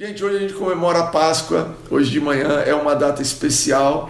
Gente, 0.00 0.24
hoje 0.24 0.36
a 0.36 0.38
gente 0.38 0.54
comemora 0.54 1.00
a 1.00 1.06
Páscoa, 1.08 1.74
hoje 1.90 2.08
de 2.08 2.20
manhã 2.20 2.60
é 2.64 2.72
uma 2.72 2.94
data 2.94 3.20
especial. 3.20 4.08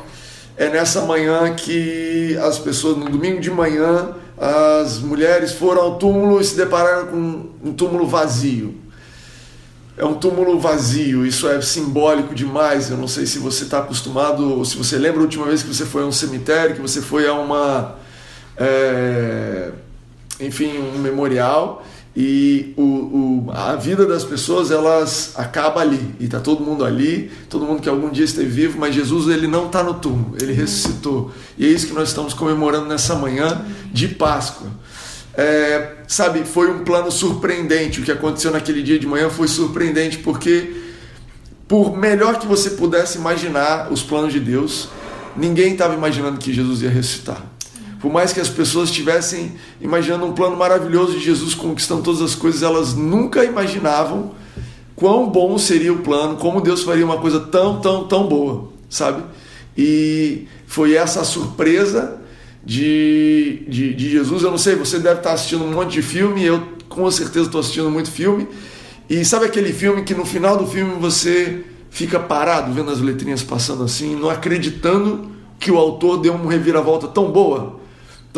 É 0.55 0.69
nessa 0.69 1.01
manhã 1.07 1.55
que 1.55 2.37
as 2.43 2.59
pessoas, 2.59 2.99
no 2.99 3.07
domingo 3.07 3.41
de 3.41 3.51
manhã, 3.51 4.15
as 4.37 4.99
mulheres 4.99 5.53
foram 5.53 5.81
ao 5.81 5.95
túmulo 5.97 6.43
e 6.43 6.45
se 6.45 6.55
depararam 6.59 7.07
com 7.07 7.49
um 7.65 7.73
túmulo 7.73 8.07
vazio. 8.07 8.75
É 9.97 10.05
um 10.05 10.13
túmulo 10.13 10.59
vazio, 10.61 11.25
isso 11.25 11.49
é 11.49 11.59
simbólico 11.63 12.35
demais. 12.35 12.91
Eu 12.91 12.99
não 12.99 13.09
sei 13.09 13.25
se 13.25 13.39
você 13.39 13.65
está 13.65 13.79
acostumado, 13.79 14.63
se 14.67 14.77
você 14.77 14.99
lembra 14.99 15.21
a 15.21 15.23
última 15.23 15.47
vez 15.47 15.63
que 15.63 15.75
você 15.75 15.87
foi 15.87 16.03
a 16.03 16.05
um 16.05 16.13
cemitério, 16.13 16.77
que 16.77 16.83
você 16.83 17.01
foi 17.01 17.27
a 17.27 17.33
uma. 17.33 17.97
É, 18.59 19.71
enfim, 20.39 20.77
um 20.77 20.99
memorial 20.99 21.83
e 22.21 22.75
o, 22.77 22.83
o, 22.83 23.51
a 23.53 23.77
vida 23.77 24.05
das 24.05 24.25
pessoas 24.25 24.73
elas 24.73 25.35
acaba 25.37 25.81
ali. 25.81 26.17
E 26.19 26.25
está 26.25 26.41
todo 26.41 26.65
mundo 26.65 26.85
ali 26.85 27.31
todo 27.49 27.65
mundo 27.65 27.81
que 27.81 27.89
algum 27.89 28.11
dia 28.11 28.25
esteve 28.25 28.49
vivo 28.49 28.77
mas 28.77 28.93
Jesus 28.93 29.29
ele 29.29 29.47
não 29.47 29.67
está 29.67 29.85
no 29.85 29.95
túmulo 29.95 30.37
ele 30.41 30.53
ressuscitou. 30.53 31.31
E 31.57 31.65
é 31.65 31.69
isso 31.69 31.87
que 31.87 31.93
nós 31.93 32.09
estamos 32.09 32.35
comemorando 32.35 32.87
nessa 32.87 33.15
manhã 33.15 33.65
de 33.93 34.09
Páscoa. 34.09 34.67
É, 35.33 35.99
sabe 36.09 36.43
foi 36.43 36.69
um 36.73 36.81
plano 36.83 37.13
surpreendente. 37.13 38.01
O 38.01 38.03
que 38.03 38.11
aconteceu 38.11 38.51
naquele 38.51 38.83
dia 38.83 38.99
de 38.99 39.07
manhã 39.07 39.31
foi 39.31 39.47
surpreendente 39.47 40.19
porque 40.19 40.75
por 41.69 41.97
melhor 41.97 42.41
que 42.41 42.49
você 42.49 42.71
pudesse 42.71 43.17
imaginar 43.17 43.93
os 43.93 44.03
planos 44.03 44.33
de 44.33 44.41
Deus 44.41 44.89
ninguém 45.37 45.75
estava 45.75 45.95
imaginando 45.95 46.39
que 46.39 46.53
Jesus 46.53 46.83
ia 46.83 46.91
ressuscitar 46.91 47.58
por 48.01 48.13
mais 48.13 48.33
que 48.33 48.41
as 48.41 48.49
pessoas 48.49 48.91
estivessem 48.91 49.53
imaginando 49.81 50.25
um 50.25 50.33
plano 50.33 50.57
maravilhoso 50.57 51.13
de 51.13 51.21
Jesus 51.21 51.55
conquistando 51.55 52.03
todas 52.03 52.23
as 52.23 52.35
coisas, 52.35 52.63
elas 52.63 52.95
nunca 52.95 53.45
imaginavam 53.45 54.33
quão 54.95 55.29
bom 55.29 55.59
seria 55.59 55.93
o 55.93 55.99
plano, 55.99 56.37
como 56.37 56.61
Deus 56.61 56.83
faria 56.83 57.05
uma 57.05 57.19
coisa 57.19 57.41
tão, 57.41 57.81
tão, 57.81 58.07
tão 58.07 58.27
boa, 58.27 58.69
sabe? 58.89 59.23
E 59.77 60.47
foi 60.67 60.95
essa 60.95 61.25
surpresa 61.25 62.21
de, 62.65 63.63
de, 63.69 63.95
de, 63.95 64.11
Jesus. 64.11 64.43
Eu 64.43 64.51
não 64.51 64.59
sei, 64.59 64.75
você 64.75 64.99
deve 64.99 65.21
estar 65.21 65.33
assistindo 65.33 65.65
um 65.65 65.73
monte 65.73 65.93
de 65.93 66.03
filme, 66.03 66.45
eu 66.45 66.63
com 66.89 67.09
certeza 67.11 67.47
estou 67.47 67.61
assistindo 67.61 67.91
muito 67.91 68.11
filme. 68.11 68.49
E 69.09 69.25
sabe 69.25 69.47
aquele 69.47 69.73
filme 69.73 70.03
que 70.03 70.15
no 70.15 70.25
final 70.25 70.57
do 70.57 70.67
filme 70.67 70.95
você 71.01 71.65
fica 71.91 72.19
parado 72.19 72.73
vendo 72.73 72.91
as 72.91 73.01
letrinhas 73.01 73.43
passando 73.43 73.85
assim, 73.85 74.15
não 74.15 74.29
acreditando 74.29 75.31
que 75.59 75.71
o 75.71 75.79
autor 75.79 76.19
deu 76.19 76.35
uma 76.35 76.51
reviravolta 76.51 77.09
tão 77.09 77.31
boa? 77.31 77.78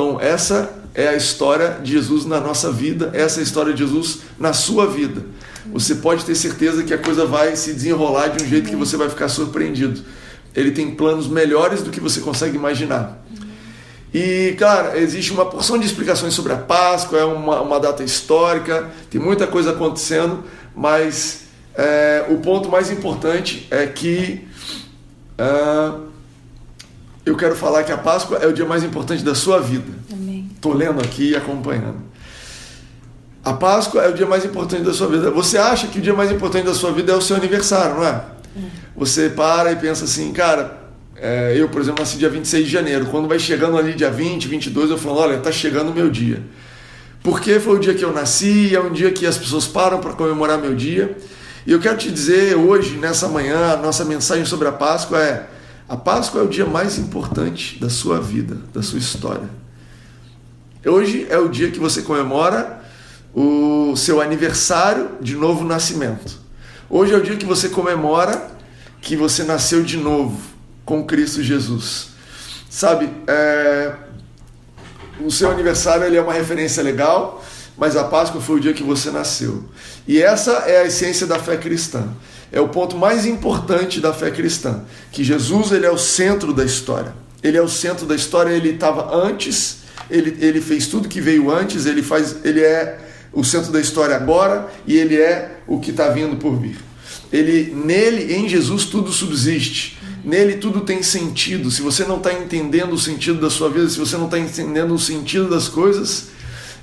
Então, 0.01 0.19
essa 0.19 0.73
é 0.95 1.09
a 1.09 1.15
história 1.15 1.79
de 1.83 1.93
Jesus 1.93 2.25
na 2.25 2.41
nossa 2.41 2.73
vida, 2.73 3.11
essa 3.13 3.39
é 3.39 3.41
a 3.41 3.43
história 3.43 3.75
de 3.75 3.81
Jesus 3.81 4.21
na 4.39 4.55
sua 4.55 4.87
vida. 4.87 5.27
Você 5.75 5.97
pode 5.97 6.25
ter 6.25 6.35
certeza 6.35 6.83
que 6.83 6.95
a 6.95 6.97
coisa 6.97 7.27
vai 7.27 7.55
se 7.55 7.75
desenrolar 7.75 8.29
de 8.29 8.43
um 8.43 8.49
jeito 8.49 8.71
que 8.71 8.77
você 8.77 8.97
vai 8.97 9.11
ficar 9.11 9.29
surpreendido. 9.29 10.03
Ele 10.57 10.71
tem 10.71 10.95
planos 10.95 11.29
melhores 11.29 11.83
do 11.83 11.91
que 11.91 12.01
você 12.01 12.19
consegue 12.21 12.57
imaginar. 12.57 13.23
E, 14.13 14.57
cara, 14.59 14.99
existe 14.99 15.33
uma 15.33 15.45
porção 15.45 15.77
de 15.77 15.85
explicações 15.85 16.33
sobre 16.33 16.55
a 16.55 16.57
Páscoa, 16.57 17.19
é 17.19 17.25
uma, 17.25 17.61
uma 17.61 17.79
data 17.79 18.03
histórica, 18.03 18.89
tem 19.11 19.21
muita 19.21 19.47
coisa 19.47 19.73
acontecendo, 19.73 20.45
mas 20.75 21.43
é, 21.75 22.25
o 22.31 22.39
ponto 22.39 22.71
mais 22.71 22.91
importante 22.91 23.69
é 23.71 23.87
que. 23.87 24.49
Uh, 25.39 26.10
eu 27.31 27.37
quero 27.37 27.55
falar 27.55 27.85
que 27.85 27.93
a 27.93 27.99
Páscoa 27.99 28.39
é 28.39 28.47
o 28.47 28.53
dia 28.53 28.67
mais 28.67 28.83
importante 28.83 29.23
da 29.23 29.35
sua 29.35 29.61
vida. 29.61 29.93
Estou 30.55 30.75
lendo 30.75 31.01
aqui 31.01 31.31
e 31.31 31.37
acompanhando. 31.37 31.97
A 33.43 33.53
Páscoa 33.55 34.03
é 34.03 34.09
o 34.11 34.13
dia 34.13 34.27
mais 34.27 34.45
importante 34.45 34.83
da 34.83 34.93
sua 34.93 35.09
vida. 35.09 35.31
Você 35.31 35.57
acha 35.57 35.87
que 35.87 35.99
o 35.99 36.03
dia 36.03 36.13
mais 36.13 36.31
importante 36.31 36.67
da 36.67 36.75
sua 36.75 36.93
vida 36.93 37.13
é 37.13 37.17
o 37.17 37.21
seu 37.21 37.37
aniversário, 37.37 37.97
não 37.97 38.05
é? 38.05 38.11
é. 38.11 38.63
Você 38.97 39.31
para 39.31 39.73
e 39.73 39.77
pensa 39.77 40.05
assim, 40.05 40.31
cara, 40.33 40.79
é, 41.17 41.55
eu, 41.57 41.69
por 41.69 41.81
exemplo, 41.81 42.01
nasci 42.01 42.19
dia 42.19 42.29
26 42.29 42.65
de 42.67 42.71
janeiro. 42.71 43.07
Quando 43.07 43.29
vai 43.29 43.39
chegando 43.39 43.79
ali 43.79 43.95
dia 43.95 44.11
20, 44.11 44.47
22, 44.47 44.91
eu 44.91 44.99
falo, 44.99 45.17
olha, 45.17 45.37
está 45.37 45.51
chegando 45.51 45.91
o 45.91 45.95
meu 45.95 46.11
dia. 46.11 46.43
Porque 47.23 47.59
foi 47.61 47.77
o 47.77 47.79
dia 47.79 47.95
que 47.95 48.05
eu 48.05 48.13
nasci, 48.13 48.75
é 48.75 48.81
um 48.81 48.93
dia 48.93 49.11
que 49.13 49.27
as 49.27 49.39
pessoas 49.39 49.67
param 49.67 50.01
para 50.01 50.13
comemorar 50.13 50.59
meu 50.59 50.75
dia. 50.75 51.17
E 51.67 51.73
eu 51.73 51.79
quero 51.79 51.97
te 51.97 52.11
dizer 52.11 52.57
hoje, 52.57 52.97
nessa 52.97 53.29
manhã, 53.29 53.73
a 53.73 53.77
nossa 53.77 54.05
mensagem 54.05 54.45
sobre 54.45 54.69
a 54.69 54.73
Páscoa 54.73 55.19
é 55.23 55.47
a 55.91 55.97
Páscoa 55.97 56.43
é 56.43 56.45
o 56.45 56.49
dia 56.49 56.65
mais 56.65 56.99
importante 56.99 57.77
da 57.81 57.91
sua 57.91 58.21
vida, 58.21 58.57
da 58.73 58.81
sua 58.81 59.01
história. 59.01 59.51
Hoje 60.87 61.27
é 61.29 61.37
o 61.37 61.49
dia 61.49 61.69
que 61.73 61.81
você 61.81 62.03
comemora 62.03 62.81
o 63.35 63.97
seu 63.97 64.21
aniversário 64.21 65.19
de 65.21 65.35
novo 65.35 65.65
nascimento. 65.65 66.39
Hoje 66.89 67.13
é 67.13 67.17
o 67.17 67.21
dia 67.21 67.37
que 67.37 67.45
você 67.45 67.69
comemora 67.69 68.53
que 69.01 69.17
você 69.17 69.43
nasceu 69.43 69.83
de 69.83 69.97
novo 69.97 70.41
com 70.85 71.05
Cristo 71.05 71.43
Jesus. 71.43 72.11
Sabe, 72.71 73.11
é... 73.27 73.93
o 75.19 75.29
seu 75.29 75.51
aniversário 75.51 76.05
ele 76.05 76.17
é 76.17 76.23
uma 76.23 76.33
referência 76.33 76.85
legal, 76.85 77.45
mas 77.77 77.97
a 77.97 78.05
Páscoa 78.05 78.41
foi 78.41 78.59
o 78.59 78.61
dia 78.61 78.73
que 78.73 78.85
você 78.85 79.11
nasceu. 79.11 79.65
E 80.07 80.23
essa 80.23 80.53
é 80.69 80.83
a 80.83 80.87
essência 80.87 81.27
da 81.27 81.41
fé 81.41 81.57
cristã 81.57 82.09
é 82.53 82.61
o 82.61 82.69
ponto 82.69 82.97
mais 82.97 83.27
importante 83.27 84.01
da 84.01 84.13
fé 84.13 84.31
cristã, 84.31 84.83
que 85.13 85.23
Jesus 85.23 85.73
ele 85.73 85.87
é 85.87 85.91
o 85.91 85.99
centro 85.99 86.53
da 86.53 86.65
história. 86.65 87.15
Ele 87.43 87.57
é 87.57 87.63
o 87.63 87.69
centro 87.69 88.07
da 88.07 88.15
história, 88.15 88.51
ele 88.51 88.71
estava 88.71 89.15
antes, 89.15 89.79
ele, 90.11 90.37
ele 90.41 90.61
fez 90.61 90.87
tudo 90.87 91.09
que 91.09 91.21
veio 91.21 91.51
antes, 91.51 91.87
ele 91.87 92.03
faz, 92.03 92.37
ele 92.45 92.61
é 92.61 92.99
o 93.33 93.45
centro 93.45 93.73
da 93.73 93.81
história 93.81 94.17
agora 94.17 94.69
e 94.87 94.97
ele 94.97 95.17
é 95.17 95.59
o 95.67 95.79
que 95.79 95.91
está 95.91 96.09
vindo 96.09 96.37
por 96.37 96.57
vir. 96.57 96.77
Ele, 97.33 97.73
nele, 97.73 98.35
em 98.35 98.49
Jesus, 98.49 98.87
tudo 98.87 99.13
subsiste. 99.13 99.99
Nele 100.25 100.55
tudo 100.55 100.81
tem 100.81 101.03
sentido. 101.03 101.71
Se 101.71 101.81
você 101.81 102.05
não 102.05 102.17
está 102.19 102.33
entendendo 102.33 102.93
o 102.93 102.99
sentido 102.99 103.41
da 103.41 103.49
sua 103.49 103.71
vida, 103.71 103.89
se 103.89 103.99
você 103.99 104.17
não 104.17 104.27
está 104.27 104.39
entendendo 104.39 104.93
o 104.93 104.99
sentido 104.99 105.49
das 105.49 105.69
coisas, 105.69 106.29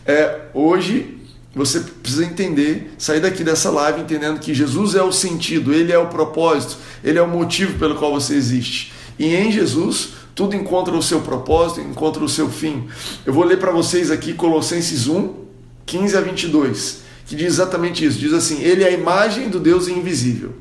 é, 0.06 0.40
hoje 0.54 1.18
você 1.58 1.80
precisa 1.80 2.24
entender, 2.24 2.94
sair 2.98 3.20
daqui 3.20 3.44
dessa 3.44 3.70
live 3.70 4.02
entendendo 4.02 4.40
que 4.40 4.54
Jesus 4.54 4.96
é 4.96 5.02
o 5.02 5.12
sentido, 5.12 5.74
ele 5.74 5.92
é 5.92 5.98
o 5.98 6.08
propósito, 6.08 6.78
ele 7.04 7.18
é 7.18 7.22
o 7.22 7.28
motivo 7.28 7.78
pelo 7.80 7.96
qual 7.96 8.14
você 8.14 8.36
existe. 8.36 8.94
E 9.18 9.36
em 9.36 9.52
Jesus, 9.52 10.10
tudo 10.36 10.56
encontra 10.56 10.96
o 10.96 11.02
seu 11.02 11.22
propósito, 11.22 11.82
encontra 11.82 12.24
o 12.24 12.30
seu 12.30 12.50
fim. 12.50 12.88
Eu 13.26 13.34
vou 13.34 13.44
ler 13.44 13.60
para 13.60 13.72
vocês 13.72 14.12
aqui 14.12 14.34
Colossenses 14.34 15.08
1, 15.08 15.34
15 15.86 16.18
a 16.18 16.22
22, 16.22 17.02
que 17.26 17.36
diz 17.36 17.48
exatamente 17.48 18.06
isso. 18.06 18.20
Diz 18.20 18.34
assim: 18.34 18.62
Ele 18.62 18.84
é 18.84 18.88
a 18.88 18.92
imagem 18.92 19.50
do 19.50 19.60
Deus 19.60 19.88
invisível, 19.88 20.54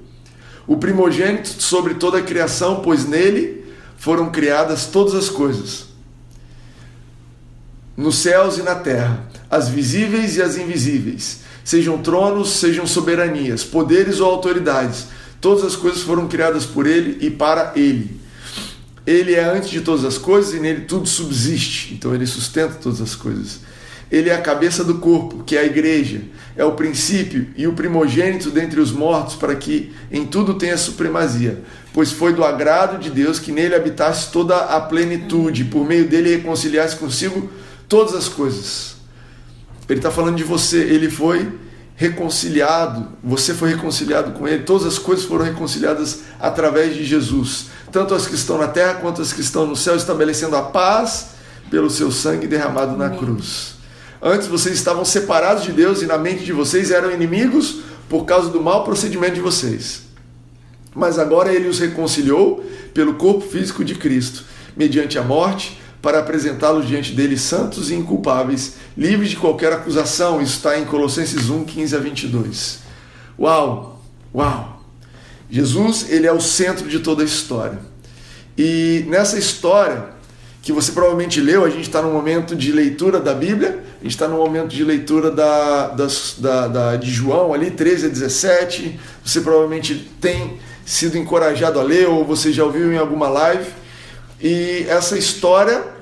o 0.66 0.78
primogênito 0.78 1.62
sobre 1.62 1.94
toda 1.94 2.18
a 2.18 2.22
criação, 2.22 2.80
pois 2.82 3.06
nele 3.06 3.64
foram 3.98 4.30
criadas 4.30 4.86
todas 4.86 5.14
as 5.14 5.28
coisas 5.28 5.85
nos 7.96 8.16
céus 8.18 8.58
e 8.58 8.62
na 8.62 8.74
terra, 8.74 9.26
as 9.50 9.68
visíveis 9.68 10.36
e 10.36 10.42
as 10.42 10.56
invisíveis, 10.56 11.40
sejam 11.64 11.98
tronos, 11.98 12.50
sejam 12.50 12.86
soberanias, 12.86 13.64
poderes 13.64 14.20
ou 14.20 14.30
autoridades, 14.30 15.06
todas 15.40 15.64
as 15.64 15.76
coisas 15.76 16.02
foram 16.02 16.28
criadas 16.28 16.66
por 16.66 16.86
ele 16.86 17.24
e 17.24 17.30
para 17.30 17.72
ele. 17.74 18.20
Ele 19.06 19.34
é 19.34 19.44
antes 19.44 19.70
de 19.70 19.80
todas 19.80 20.04
as 20.04 20.18
coisas 20.18 20.52
e 20.52 20.60
nele 20.60 20.82
tudo 20.82 21.08
subsiste, 21.08 21.94
então 21.94 22.14
ele 22.14 22.26
sustenta 22.26 22.74
todas 22.74 23.00
as 23.00 23.14
coisas. 23.14 23.60
Ele 24.10 24.30
é 24.30 24.34
a 24.34 24.40
cabeça 24.40 24.84
do 24.84 24.96
corpo, 24.96 25.42
que 25.44 25.56
é 25.56 25.60
a 25.60 25.64
igreja, 25.64 26.20
é 26.56 26.64
o 26.64 26.72
princípio 26.72 27.48
e 27.56 27.66
o 27.66 27.72
primogênito 27.72 28.50
dentre 28.50 28.80
os 28.80 28.92
mortos, 28.92 29.34
para 29.34 29.54
que 29.54 29.92
em 30.12 30.24
tudo 30.24 30.54
tenha 30.54 30.76
supremacia, 30.76 31.62
pois 31.92 32.12
foi 32.12 32.32
do 32.32 32.44
agrado 32.44 33.00
de 33.00 33.10
Deus 33.10 33.38
que 33.38 33.50
nele 33.50 33.74
habitasse 33.74 34.30
toda 34.30 34.56
a 34.56 34.80
plenitude, 34.80 35.64
por 35.64 35.84
meio 35.84 36.08
dele 36.08 36.36
reconciliasse 36.36 36.96
consigo 36.96 37.50
todas 37.88 38.14
as 38.14 38.28
coisas. 38.28 38.96
Ele 39.88 39.98
está 39.98 40.10
falando 40.10 40.36
de 40.36 40.44
você, 40.44 40.78
ele 40.78 41.10
foi 41.10 41.52
reconciliado, 41.94 43.08
você 43.24 43.54
foi 43.54 43.70
reconciliado 43.70 44.32
com 44.32 44.46
ele, 44.46 44.64
todas 44.64 44.86
as 44.86 44.98
coisas 44.98 45.24
foram 45.24 45.44
reconciliadas 45.44 46.20
através 46.38 46.94
de 46.94 47.04
Jesus, 47.04 47.66
tanto 47.90 48.14
as 48.14 48.26
que 48.26 48.34
estão 48.34 48.58
na 48.58 48.68
terra 48.68 48.94
quanto 48.94 49.22
as 49.22 49.32
que 49.32 49.40
estão 49.40 49.66
no 49.66 49.74
céu, 49.74 49.96
estabelecendo 49.96 50.56
a 50.56 50.62
paz 50.62 51.28
pelo 51.70 51.88
seu 51.88 52.10
sangue 52.10 52.46
derramado 52.46 52.96
na 52.96 53.10
cruz. 53.10 53.76
Antes 54.20 54.46
vocês 54.48 54.74
estavam 54.76 55.04
separados 55.04 55.64
de 55.64 55.72
Deus 55.72 56.02
e 56.02 56.06
na 56.06 56.18
mente 56.18 56.44
de 56.44 56.52
vocês 56.52 56.90
eram 56.90 57.10
inimigos 57.10 57.80
por 58.08 58.24
causa 58.24 58.50
do 58.50 58.60
mau 58.60 58.84
procedimento 58.84 59.34
de 59.34 59.40
vocês. 59.40 60.02
Mas 60.94 61.18
agora 61.18 61.52
ele 61.52 61.68
os 61.68 61.78
reconciliou 61.78 62.64
pelo 62.92 63.14
corpo 63.14 63.42
físico 63.42 63.84
de 63.84 63.94
Cristo, 63.94 64.44
mediante 64.76 65.18
a 65.18 65.22
morte, 65.22 65.78
para 66.06 66.20
apresentá-los 66.20 66.86
diante 66.86 67.10
dele 67.10 67.36
santos 67.36 67.90
e 67.90 67.94
inculpáveis, 67.96 68.74
livres 68.96 69.30
de 69.30 69.36
qualquer 69.36 69.72
acusação. 69.72 70.40
Isso 70.40 70.58
está 70.58 70.78
em 70.78 70.84
Colossenses 70.84 71.50
1, 71.50 71.64
15 71.64 71.96
a 71.96 71.98
22. 71.98 72.78
Uau! 73.36 74.00
Uau! 74.32 74.80
Jesus, 75.50 76.08
ele 76.08 76.24
é 76.24 76.32
o 76.32 76.40
centro 76.40 76.88
de 76.88 77.00
toda 77.00 77.24
a 77.24 77.26
história. 77.26 77.80
E 78.56 79.04
nessa 79.08 79.36
história, 79.36 80.10
que 80.62 80.72
você 80.72 80.92
provavelmente 80.92 81.40
leu, 81.40 81.64
a 81.64 81.70
gente 81.70 81.88
está 81.88 82.00
no 82.00 82.12
momento 82.12 82.54
de 82.54 82.70
leitura 82.70 83.18
da 83.18 83.34
Bíblia, 83.34 83.82
A 83.98 84.04
gente 84.04 84.12
está 84.12 84.28
no 84.28 84.36
momento 84.36 84.68
de 84.68 84.84
leitura 84.84 85.32
da, 85.32 85.88
das, 85.88 86.36
da, 86.38 86.68
da, 86.68 86.94
de 86.94 87.10
João, 87.10 87.52
ali, 87.52 87.72
13 87.72 88.06
a 88.06 88.08
17. 88.10 89.00
Você 89.24 89.40
provavelmente 89.40 90.08
tem 90.20 90.60
sido 90.84 91.18
encorajado 91.18 91.80
a 91.80 91.82
ler, 91.82 92.08
ou 92.08 92.24
você 92.24 92.52
já 92.52 92.64
ouviu 92.64 92.92
em 92.92 92.96
alguma 92.96 93.28
live. 93.28 93.66
E 94.40 94.84
essa 94.88 95.18
história, 95.18 95.95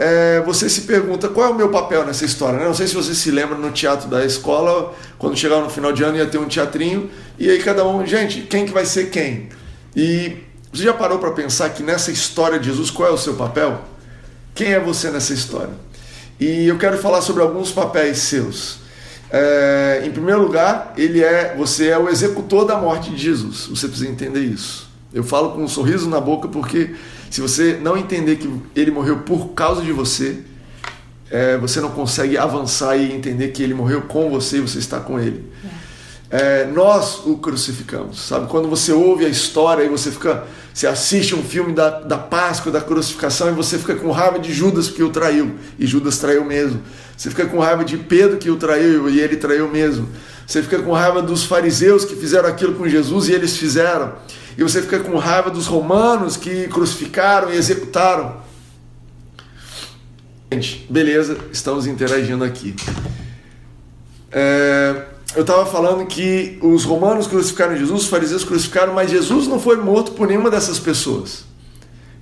é, 0.00 0.40
você 0.40 0.66
se 0.70 0.80
pergunta 0.82 1.28
qual 1.28 1.48
é 1.48 1.50
o 1.50 1.54
meu 1.54 1.68
papel 1.68 2.06
nessa 2.06 2.24
história. 2.24 2.58
Né? 2.58 2.64
Não 2.64 2.72
sei 2.72 2.86
se 2.86 2.94
você 2.94 3.14
se 3.14 3.30
lembra 3.30 3.58
no 3.58 3.70
teatro 3.70 4.08
da 4.08 4.24
escola, 4.24 4.94
quando 5.18 5.36
chegava 5.36 5.60
no 5.60 5.68
final 5.68 5.92
de 5.92 6.02
ano 6.02 6.16
ia 6.16 6.24
ter 6.24 6.38
um 6.38 6.48
teatrinho, 6.48 7.10
e 7.38 7.50
aí 7.50 7.62
cada 7.62 7.86
um, 7.86 8.06
gente, 8.06 8.40
quem 8.40 8.64
que 8.64 8.72
vai 8.72 8.86
ser 8.86 9.10
quem? 9.10 9.50
E 9.94 10.38
você 10.72 10.84
já 10.84 10.94
parou 10.94 11.18
para 11.18 11.32
pensar 11.32 11.68
que 11.68 11.82
nessa 11.82 12.10
história 12.10 12.58
de 12.58 12.70
Jesus, 12.70 12.90
qual 12.90 13.10
é 13.10 13.12
o 13.12 13.18
seu 13.18 13.34
papel? 13.34 13.78
Quem 14.54 14.72
é 14.72 14.80
você 14.80 15.10
nessa 15.10 15.34
história? 15.34 15.74
E 16.40 16.66
eu 16.66 16.78
quero 16.78 16.96
falar 16.96 17.20
sobre 17.20 17.42
alguns 17.42 17.70
papéis 17.70 18.20
seus. 18.20 18.78
É, 19.30 20.02
em 20.06 20.10
primeiro 20.10 20.40
lugar, 20.40 20.94
ele 20.96 21.22
é, 21.22 21.54
você 21.58 21.88
é 21.88 21.98
o 21.98 22.08
executor 22.08 22.64
da 22.64 22.78
morte 22.78 23.10
de 23.10 23.18
Jesus. 23.18 23.66
Você 23.66 23.86
precisa 23.86 24.10
entender 24.10 24.40
isso. 24.40 24.88
Eu 25.12 25.22
falo 25.22 25.50
com 25.50 25.62
um 25.62 25.68
sorriso 25.68 26.08
na 26.08 26.22
boca 26.22 26.48
porque 26.48 26.94
se 27.30 27.40
você 27.40 27.78
não 27.80 27.96
entender 27.96 28.36
que 28.36 28.52
ele 28.74 28.90
morreu 28.90 29.18
por 29.18 29.50
causa 29.50 29.80
de 29.80 29.92
você, 29.92 30.40
é, 31.30 31.56
você 31.56 31.80
não 31.80 31.90
consegue 31.90 32.36
avançar 32.36 32.96
e 32.96 33.12
entender 33.12 33.48
que 33.48 33.62
ele 33.62 33.72
morreu 33.72 34.02
com 34.02 34.28
você 34.28 34.58
e 34.58 34.60
você 34.60 34.78
está 34.78 35.00
com 35.00 35.18
ele. 35.18 35.50
É 35.64 35.80
é, 36.30 36.64
nós 36.64 37.26
o 37.26 37.36
crucificamos, 37.38 38.20
sabe? 38.20 38.46
Quando 38.46 38.68
você 38.68 38.92
ouve 38.92 39.26
a 39.26 39.28
história 39.28 39.82
e 39.82 39.88
você 39.88 40.12
fica, 40.12 40.44
você 40.72 40.86
assiste 40.86 41.34
um 41.34 41.42
filme 41.42 41.72
da, 41.72 41.90
da 42.00 42.16
Páscoa, 42.16 42.70
da 42.70 42.80
crucificação 42.80 43.48
e 43.48 43.52
você 43.52 43.76
fica 43.76 43.96
com 43.96 44.12
raiva 44.12 44.38
de 44.38 44.52
Judas 44.52 44.86
porque 44.86 45.02
o 45.02 45.10
traiu 45.10 45.56
e 45.76 45.84
Judas 45.88 46.18
traiu 46.18 46.44
mesmo. 46.44 46.80
Você 47.16 47.30
fica 47.30 47.46
com 47.46 47.58
raiva 47.58 47.84
de 47.84 47.96
Pedro 47.96 48.38
que 48.38 48.48
o 48.48 48.54
traiu 48.54 49.10
e 49.10 49.20
ele 49.20 49.36
traiu 49.36 49.68
mesmo. 49.68 50.08
Você 50.46 50.62
fica 50.62 50.78
com 50.78 50.92
raiva 50.92 51.20
dos 51.20 51.44
fariseus 51.44 52.04
que 52.04 52.14
fizeram 52.14 52.48
aquilo 52.48 52.74
com 52.74 52.88
Jesus 52.88 53.28
e 53.28 53.32
eles 53.32 53.56
fizeram. 53.56 54.12
E 54.56 54.62
você 54.62 54.82
fica 54.82 55.00
com 55.00 55.16
raiva 55.16 55.50
dos 55.50 55.66
romanos 55.66 56.36
que 56.36 56.68
crucificaram 56.68 57.52
e 57.52 57.56
executaram. 57.56 58.36
Gente, 60.52 60.86
beleza, 60.90 61.38
estamos 61.52 61.86
interagindo 61.86 62.42
aqui. 62.42 62.74
É, 64.32 65.04
eu 65.36 65.42
estava 65.42 65.64
falando 65.64 66.06
que 66.06 66.58
os 66.60 66.84
romanos 66.84 67.26
crucificaram 67.26 67.76
Jesus, 67.76 68.02
os 68.02 68.08
fariseus 68.08 68.44
crucificaram, 68.44 68.92
mas 68.92 69.10
Jesus 69.10 69.46
não 69.46 69.60
foi 69.60 69.76
morto 69.76 70.12
por 70.12 70.26
nenhuma 70.26 70.50
dessas 70.50 70.78
pessoas. 70.78 71.44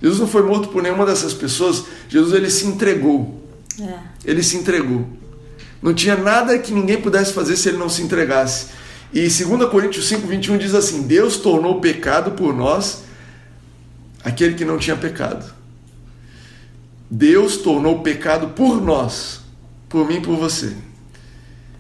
Jesus 0.00 0.20
não 0.20 0.28
foi 0.28 0.42
morto 0.42 0.69
por 0.69 0.82
nenhuma 0.82 1.06
dessas 1.06 1.32
pessoas. 1.32 1.84
Jesus 2.08 2.34
ele 2.34 2.50
se 2.50 2.66
entregou. 2.66 3.42
É. 3.81 3.98
Ele 4.24 4.42
se 4.42 4.56
entregou. 4.56 5.06
Não 5.81 5.94
tinha 5.94 6.16
nada 6.16 6.58
que 6.58 6.72
ninguém 6.72 7.00
pudesse 7.00 7.32
fazer 7.32 7.56
se 7.56 7.69
ele 7.69 7.78
não 7.78 7.88
se 7.88 8.02
entregasse. 8.02 8.66
E 9.12 9.20
2 9.20 9.70
Coríntios 9.70 10.06
5, 10.08 10.26
21 10.26 10.58
diz 10.58 10.75
assim: 10.75 11.02
Deus 11.06 11.37
tornou 11.38 11.81
pecado 11.81 12.32
por 12.32 12.55
nós 12.55 13.05
aquele 14.25 14.55
que 14.55 14.64
não 14.64 14.78
tinha 14.78 14.96
pecado. 14.96 15.55
Deus 17.10 17.56
tornou 17.56 18.00
pecado 18.00 18.49
por 18.49 18.82
nós, 18.82 19.40
por 19.88 20.06
mim 20.06 20.16
e 20.16 20.20
por 20.20 20.37
você 20.37 20.76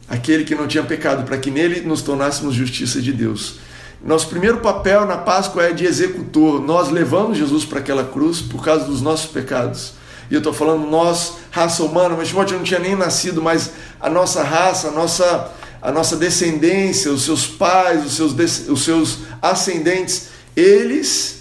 aquele 0.08 0.44
que 0.44 0.54
não 0.54 0.66
tinha 0.66 0.82
pecado, 0.82 1.24
para 1.24 1.36
que 1.36 1.50
nele 1.50 1.82
nos 1.82 2.00
tornássemos 2.00 2.54
justiça 2.54 3.00
de 3.00 3.12
Deus. 3.12 3.56
Nosso 4.02 4.28
primeiro 4.28 4.58
papel 4.58 5.06
na 5.06 5.18
Páscoa 5.18 5.64
é 5.64 5.72
de 5.72 5.84
executor. 5.84 6.62
Nós 6.62 6.88
levamos 6.88 7.36
Jesus 7.36 7.64
para 7.64 7.80
aquela 7.80 8.04
cruz 8.04 8.40
por 8.40 8.64
causa 8.64 8.84
dos 8.84 9.02
nossos 9.02 9.30
pecados. 9.30 9.94
E 10.30 10.34
eu 10.34 10.38
estou 10.38 10.52
falando 10.52 10.86
nós, 10.86 11.34
raça 11.50 11.82
humana, 11.82 12.14
mas 12.16 12.28
Timóteo 12.28 12.56
não 12.56 12.64
tinha 12.64 12.78
nem 12.78 12.94
nascido, 12.94 13.42
mas 13.42 13.72
a 14.00 14.08
nossa 14.08 14.42
raça, 14.42 14.88
a 14.88 14.90
nossa, 14.90 15.50
a 15.80 15.92
nossa 15.92 16.16
descendência, 16.16 17.10
os 17.12 17.22
seus 17.22 17.46
pais, 17.46 18.04
os 18.04 18.14
seus, 18.14 18.68
os 18.68 18.84
seus 18.84 19.18
ascendentes, 19.40 20.28
eles 20.56 21.38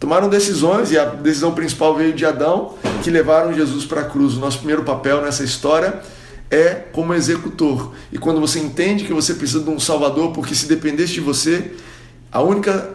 tomaram 0.00 0.28
decisões, 0.28 0.90
e 0.90 0.98
a 0.98 1.04
decisão 1.04 1.52
principal 1.52 1.94
veio 1.94 2.12
de 2.12 2.26
Adão, 2.26 2.74
que 3.02 3.10
levaram 3.10 3.52
Jesus 3.54 3.84
para 3.84 4.02
a 4.02 4.04
cruz. 4.04 4.34
O 4.34 4.40
nosso 4.40 4.58
primeiro 4.58 4.84
papel 4.84 5.22
nessa 5.22 5.44
história 5.44 6.02
é 6.50 6.74
como 6.92 7.14
executor. 7.14 7.92
E 8.12 8.18
quando 8.18 8.40
você 8.40 8.58
entende 8.58 9.04
que 9.04 9.12
você 9.12 9.34
precisa 9.34 9.60
de 9.60 9.70
um 9.70 9.80
salvador, 9.80 10.32
porque 10.32 10.54
se 10.54 10.66
dependesse 10.66 11.14
de 11.14 11.20
você, 11.20 11.72
a 12.30 12.42
única 12.42 12.90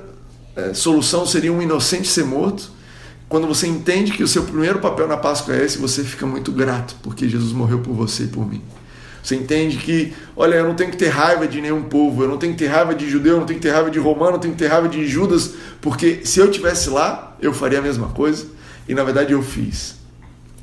é, 0.56 0.74
solução 0.74 1.26
seria 1.26 1.52
um 1.52 1.62
inocente 1.62 2.08
ser 2.08 2.26
morto. 2.26 2.72
Quando 3.28 3.48
você 3.48 3.68
entende 3.68 4.12
que 4.12 4.24
o 4.24 4.28
seu 4.28 4.44
primeiro 4.44 4.80
papel 4.80 5.08
na 5.08 5.18
Páscoa 5.18 5.56
é 5.56 5.64
esse, 5.64 5.78
você 5.78 6.04
fica 6.04 6.26
muito 6.26 6.52
grato, 6.52 6.96
porque 7.04 7.28
Jesus 7.30 7.54
morreu 7.54 7.80
por 7.80 7.94
você 7.94 8.24
e 8.24 8.28
por 8.28 8.48
mim. 8.48 8.62
Você 9.22 9.36
entende 9.36 9.78
que, 9.78 10.14
olha, 10.36 10.56
eu 10.56 10.68
não 10.68 10.76
tenho 10.76 10.92
que 10.92 10.98
ter 10.98 11.10
raiva 11.10 11.48
de 11.48 11.62
nenhum 11.62 11.84
povo, 11.84 12.24
eu 12.24 12.28
não 12.28 12.38
tenho 12.38 12.54
que 12.54 12.60
ter 12.60 12.68
raiva 12.68 12.96
de 12.96 13.10
judeu, 13.10 13.34
eu 13.34 13.40
não 13.40 13.46
tenho 13.46 13.60
que 13.60 13.68
ter 13.68 13.74
raiva 13.74 13.92
de 13.92 14.00
romano, 14.00 14.28
eu 14.28 14.32
não 14.34 14.40
tenho 14.40 14.54
que 14.54 14.60
ter 14.60 14.68
raiva 14.68 14.88
de 14.88 15.08
Judas, 15.08 15.54
porque 15.82 16.22
se 16.24 16.40
eu 16.40 16.50
tivesse 16.50 16.90
lá, 16.90 17.36
eu 17.42 17.54
faria 17.54 17.80
a 17.80 17.82
mesma 17.82 18.10
coisa, 18.10 18.48
e 18.88 18.94
na 18.94 19.04
verdade 19.04 19.34
eu 19.34 19.42
fiz. 19.42 19.96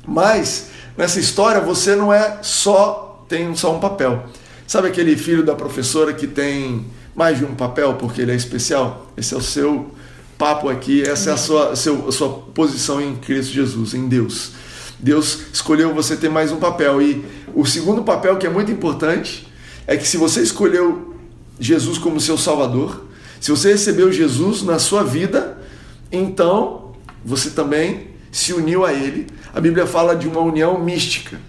Mas 0.05 0.69
nessa 0.97 1.19
história 1.19 1.61
você 1.61 1.95
não 1.95 2.11
é 2.11 2.39
só 2.41 3.25
tem 3.27 3.53
só 3.55 3.75
um 3.75 3.79
papel. 3.79 4.25
Sabe 4.65 4.87
aquele 4.87 5.15
filho 5.15 5.43
da 5.43 5.55
professora 5.55 6.13
que 6.13 6.27
tem 6.27 6.85
mais 7.15 7.37
de 7.37 7.45
um 7.45 7.55
papel 7.55 7.95
porque 7.95 8.21
ele 8.21 8.31
é 8.31 8.35
especial? 8.35 9.11
Esse 9.15 9.33
é 9.33 9.37
o 9.37 9.41
seu 9.41 9.91
papo 10.37 10.69
aqui, 10.69 11.01
essa 11.01 11.31
é 11.31 11.33
a 11.33 11.37
sua, 11.37 11.75
sua, 11.75 12.09
a 12.09 12.11
sua 12.11 12.29
posição 12.53 13.01
em 13.01 13.15
Cristo 13.15 13.53
Jesus, 13.53 13.93
em 13.93 14.07
Deus. 14.07 14.51
Deus 14.99 15.39
escolheu 15.53 15.93
você 15.93 16.15
ter 16.15 16.29
mais 16.29 16.51
um 16.51 16.57
papel. 16.57 17.01
E 17.01 17.25
o 17.53 17.65
segundo 17.65 18.03
papel, 18.03 18.37
que 18.37 18.47
é 18.47 18.49
muito 18.49 18.71
importante, 18.71 19.47
é 19.85 19.95
que 19.95 20.07
se 20.07 20.17
você 20.17 20.41
escolheu 20.41 21.15
Jesus 21.59 21.97
como 21.97 22.19
seu 22.19 22.37
Salvador, 22.37 23.05
se 23.39 23.51
você 23.51 23.71
recebeu 23.71 24.11
Jesus 24.11 24.63
na 24.63 24.79
sua 24.79 25.03
vida, 25.03 25.57
então 26.11 26.93
você 27.23 27.49
também 27.49 28.07
se 28.31 28.53
uniu 28.53 28.85
a 28.85 28.93
Ele 28.93 29.27
a 29.57 29.59
Bíblia 29.59 29.87
fala 29.87 30.15
de 30.15 30.27
uma 30.27 30.39
união 30.39 30.79
mística. 30.79 31.39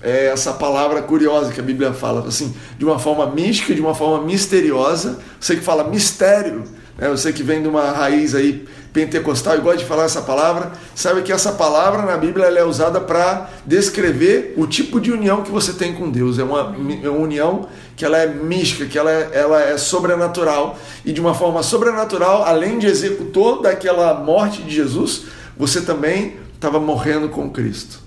É 0.00 0.28
essa 0.28 0.54
palavra 0.54 1.02
curiosa 1.02 1.52
que 1.52 1.60
a 1.60 1.62
Bíblia 1.62 1.92
fala, 1.92 2.26
assim, 2.26 2.54
de 2.78 2.86
uma 2.86 2.98
forma 2.98 3.26
mística, 3.26 3.74
de 3.74 3.82
uma 3.82 3.94
forma 3.94 4.24
misteriosa. 4.24 5.18
Você 5.38 5.56
que 5.56 5.60
fala 5.60 5.84
mistério, 5.84 6.64
né? 6.96 7.10
você 7.10 7.34
que 7.34 7.42
vem 7.42 7.60
de 7.60 7.68
uma 7.68 7.90
raiz 7.90 8.34
aí 8.34 8.66
pentecostal 8.92 9.56
e 9.56 9.60
gosta 9.60 9.78
de 9.78 9.84
falar 9.84 10.04
essa 10.04 10.22
palavra, 10.22 10.72
sabe 10.94 11.22
que 11.22 11.32
essa 11.32 11.52
palavra 11.52 12.02
na 12.02 12.16
Bíblia 12.16 12.46
é 12.46 12.64
usada 12.64 13.00
para 13.00 13.48
descrever 13.64 14.54
o 14.56 14.66
tipo 14.66 15.00
de 15.00 15.12
união 15.12 15.42
que 15.42 15.50
você 15.50 15.72
tem 15.72 15.94
com 15.94 16.10
Deus. 16.10 16.38
É 16.38 16.42
uma, 16.42 16.74
é 17.02 17.08
uma 17.08 17.20
união 17.20 17.68
que 17.96 18.04
ela 18.04 18.18
é 18.18 18.26
mística, 18.26 18.86
que 18.86 18.98
ela 18.98 19.10
é, 19.10 19.30
ela 19.32 19.62
é 19.62 19.78
sobrenatural 19.78 20.78
e 21.04 21.12
de 21.12 21.20
uma 21.20 21.34
forma 21.34 21.62
sobrenatural, 21.62 22.44
além 22.44 22.78
de 22.78 22.86
executor 22.86 23.62
daquela 23.62 24.14
morte 24.14 24.62
de 24.62 24.74
Jesus, 24.74 25.24
você 25.56 25.80
também 25.80 26.36
estava 26.54 26.80
morrendo 26.80 27.28
com 27.28 27.50
Cristo. 27.50 28.00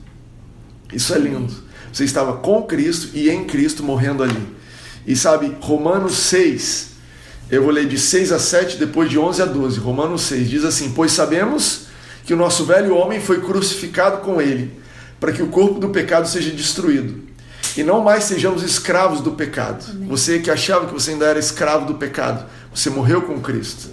Isso 0.92 1.14
é 1.14 1.18
lindo. 1.18 1.54
Você 1.92 2.04
estava 2.04 2.38
com 2.38 2.64
Cristo 2.64 3.10
e 3.14 3.30
em 3.30 3.46
Cristo 3.46 3.84
morrendo 3.84 4.24
ali. 4.24 4.48
E 5.06 5.16
sabe, 5.16 5.56
Romanos 5.60 6.16
6, 6.16 6.93
eu 7.50 7.64
vou 7.64 7.72
ler 7.72 7.88
de 7.88 7.98
6 7.98 8.32
a 8.32 8.40
7, 8.40 8.78
depois 8.78 9.10
de 9.10 9.20
11 9.20 9.42
a 9.42 9.46
12. 9.46 9.80
Romanos 9.80 10.24
6 10.24 10.50
diz 10.50 10.64
assim: 10.64 10.92
Pois 10.92 11.12
sabemos 11.12 11.88
que 12.26 12.34
o 12.34 12.38
nosso 12.38 12.66
velho 12.66 12.96
homem 12.96 13.20
foi 13.20 13.42
crucificado 13.42 14.18
com 14.18 14.42
ele, 14.42 14.80
para 15.20 15.32
que 15.32 15.44
o 15.44 15.48
corpo 15.48 15.80
do 15.80 15.90
pecado 15.90 16.28
seja 16.28 16.52
destruído. 16.52 17.22
E 17.76 17.84
não 17.84 18.02
mais 18.02 18.26
sejamos 18.26 18.64
escravos 18.64 19.22
do 19.22 19.32
pecado. 19.32 19.84
Amém. 19.90 20.08
Você 20.08 20.40
que 20.40 20.52
achava 20.52 20.86
que 20.88 20.94
você 20.94 21.12
ainda 21.12 21.26
era 21.26 21.40
escravo 21.40 21.86
do 21.86 21.96
pecado, 21.96 22.46
você 22.74 22.90
morreu 22.90 23.24
com 23.24 23.42
Cristo. 23.42 23.90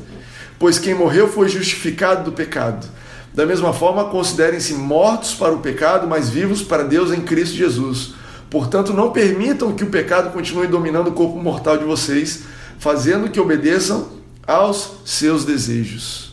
Pois 0.58 0.78
quem 0.78 0.94
morreu 0.94 1.28
foi 1.28 1.48
justificado 1.48 2.24
do 2.24 2.32
pecado. 2.32 2.86
Da 3.32 3.46
mesma 3.46 3.72
forma, 3.72 4.04
considerem-se 4.06 4.74
mortos 4.74 5.34
para 5.34 5.52
o 5.52 5.60
pecado, 5.60 6.06
mas 6.06 6.28
vivos 6.28 6.62
para 6.62 6.82
Deus 6.82 7.12
em 7.12 7.20
Cristo 7.20 7.56
Jesus. 7.56 8.14
Portanto, 8.50 8.92
não 8.92 9.10
permitam 9.10 9.72
que 9.72 9.84
o 9.84 9.90
pecado 9.90 10.32
continue 10.32 10.66
dominando 10.66 11.08
o 11.08 11.12
corpo 11.12 11.38
mortal 11.38 11.78
de 11.78 11.84
vocês, 11.84 12.40
fazendo 12.80 13.30
que 13.30 13.38
obedeçam 13.38 14.08
aos 14.44 14.94
seus 15.04 15.44
desejos. 15.44 16.32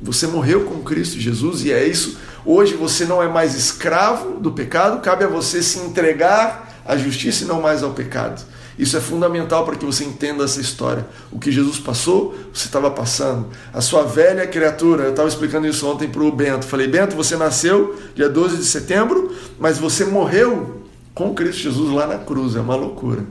Você 0.00 0.26
morreu 0.26 0.64
com 0.64 0.82
Cristo 0.82 1.18
Jesus 1.18 1.64
e 1.64 1.72
é 1.72 1.86
isso. 1.86 2.18
Hoje 2.44 2.74
você 2.74 3.04
não 3.06 3.22
é 3.22 3.28
mais 3.28 3.54
escravo 3.54 4.40
do 4.40 4.50
pecado, 4.50 5.00
cabe 5.00 5.24
a 5.24 5.28
você 5.28 5.62
se 5.62 5.78
entregar 5.78 6.82
à 6.84 6.96
justiça 6.96 7.44
e 7.44 7.46
não 7.46 7.62
mais 7.62 7.84
ao 7.84 7.92
pecado. 7.92 8.44
Isso 8.76 8.96
é 8.96 9.00
fundamental 9.00 9.64
para 9.64 9.76
que 9.76 9.84
você 9.84 10.02
entenda 10.02 10.42
essa 10.42 10.60
história. 10.60 11.06
O 11.30 11.38
que 11.38 11.52
Jesus 11.52 11.78
passou, 11.78 12.34
você 12.52 12.66
estava 12.66 12.90
passando. 12.90 13.46
A 13.72 13.80
sua 13.80 14.02
velha 14.02 14.44
criatura, 14.48 15.04
eu 15.04 15.10
estava 15.10 15.28
explicando 15.28 15.68
isso 15.68 15.86
ontem 15.86 16.08
para 16.08 16.22
o 16.22 16.32
Bento. 16.32 16.66
Falei, 16.66 16.88
Bento, 16.88 17.14
você 17.14 17.36
nasceu 17.36 17.96
dia 18.16 18.28
12 18.28 18.56
de 18.56 18.64
setembro, 18.64 19.32
mas 19.60 19.78
você 19.78 20.04
morreu 20.04 20.82
com 21.14 21.32
Cristo 21.32 21.62
Jesus 21.62 21.92
lá 21.92 22.08
na 22.08 22.18
cruz. 22.18 22.56
É 22.56 22.60
uma 22.60 22.74
loucura. 22.74 23.24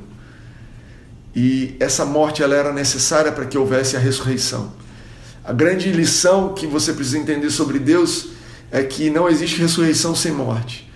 E 1.36 1.76
essa 1.80 2.06
morte 2.06 2.44
ela 2.44 2.56
era 2.56 2.74
necessária 2.74 3.32
para 3.32 3.46
que 3.46 3.58
houvesse 3.58 3.96
a 3.96 4.00
ressurreição. 4.00 4.74
A 5.44 5.54
grande 5.54 5.92
lição 5.92 6.54
que 6.54 6.68
você 6.68 6.94
precisa 6.94 7.18
entender 7.18 7.50
sobre 7.50 7.80
Deus 7.80 8.28
é 8.72 8.84
que 8.84 9.10
não 9.10 9.28
existe 9.28 9.60
ressurreição 9.60 10.16
sem 10.16 10.32
morte. 10.32 10.90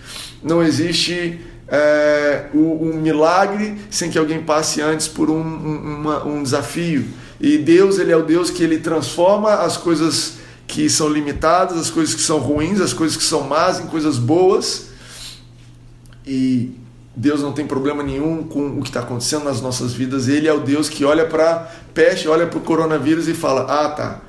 Não 0.43 0.61
existe 0.61 1.39
é, 1.67 2.45
um, 2.53 2.89
um, 2.89 2.93
milagre 2.93 3.77
sem 3.89 4.09
que 4.09 4.17
alguém 4.17 4.43
passe 4.43 4.81
antes 4.81 5.07
por 5.07 5.29
um, 5.29 5.41
um, 5.41 5.95
uma, 5.99 6.25
um 6.25 6.43
desafio. 6.43 7.05
E 7.39 7.57
Deus, 7.57 7.97
ele 7.97 8.11
é 8.11 8.17
o 8.17 8.23
Deus 8.23 8.49
que 8.49 8.63
ele 8.63 8.77
transforma 8.77 9.55
as 9.55 9.77
coisas 9.77 10.35
que 10.67 10.89
são 10.89 11.09
limitadas, 11.09 11.77
as 11.77 11.89
coisas 11.89 12.13
que 12.13 12.21
são 12.21 12.39
ruins, 12.39 12.79
as 12.79 12.93
coisas 12.93 13.17
que 13.17 13.23
são 13.23 13.43
más 13.43 13.79
em 13.79 13.87
coisas 13.87 14.17
boas. 14.17 14.87
E 16.25 16.71
Deus 17.15 17.41
não 17.41 17.53
tem 17.53 17.65
problema 17.65 18.03
nenhum 18.03 18.43
com 18.43 18.79
o 18.79 18.81
que 18.81 18.89
está 18.89 18.99
acontecendo 18.99 19.45
nas 19.45 19.61
nossas 19.61 19.93
vidas. 19.93 20.27
Ele 20.27 20.47
é 20.47 20.53
o 20.53 20.59
Deus 20.59 20.89
que 20.89 21.05
olha 21.05 21.25
para 21.25 21.71
peste, 21.93 22.27
olha 22.27 22.45
para 22.45 22.57
o 22.57 22.61
coronavírus 22.61 23.27
e 23.27 23.33
fala: 23.33 23.61
Ah, 23.61 23.89
tá. 23.89 24.21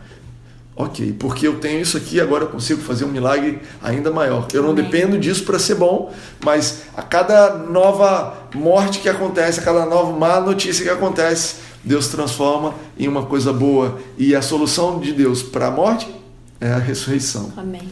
Ok, 0.78 1.14
porque 1.18 1.48
eu 1.48 1.58
tenho 1.58 1.80
isso 1.80 1.96
aqui, 1.96 2.20
agora 2.20 2.44
eu 2.44 2.48
consigo 2.48 2.82
fazer 2.82 3.06
um 3.06 3.08
milagre 3.08 3.60
ainda 3.82 4.10
maior. 4.10 4.46
Eu 4.52 4.62
não 4.62 4.70
Amém. 4.72 4.84
dependo 4.84 5.18
disso 5.18 5.42
para 5.44 5.58
ser 5.58 5.76
bom, 5.76 6.12
mas 6.44 6.82
a 6.94 7.00
cada 7.00 7.54
nova 7.54 8.36
morte 8.54 8.98
que 8.98 9.08
acontece, 9.08 9.58
a 9.58 9.62
cada 9.62 9.86
nova 9.86 10.12
má 10.12 10.38
notícia 10.38 10.84
que 10.84 10.90
acontece, 10.90 11.56
Deus 11.82 12.08
transforma 12.08 12.74
em 12.98 13.08
uma 13.08 13.24
coisa 13.24 13.54
boa. 13.54 13.98
E 14.18 14.34
a 14.34 14.42
solução 14.42 15.00
de 15.00 15.12
Deus 15.14 15.42
para 15.42 15.68
a 15.68 15.70
morte 15.70 16.14
é 16.60 16.70
a 16.70 16.78
ressurreição. 16.78 17.50
Amém. 17.56 17.88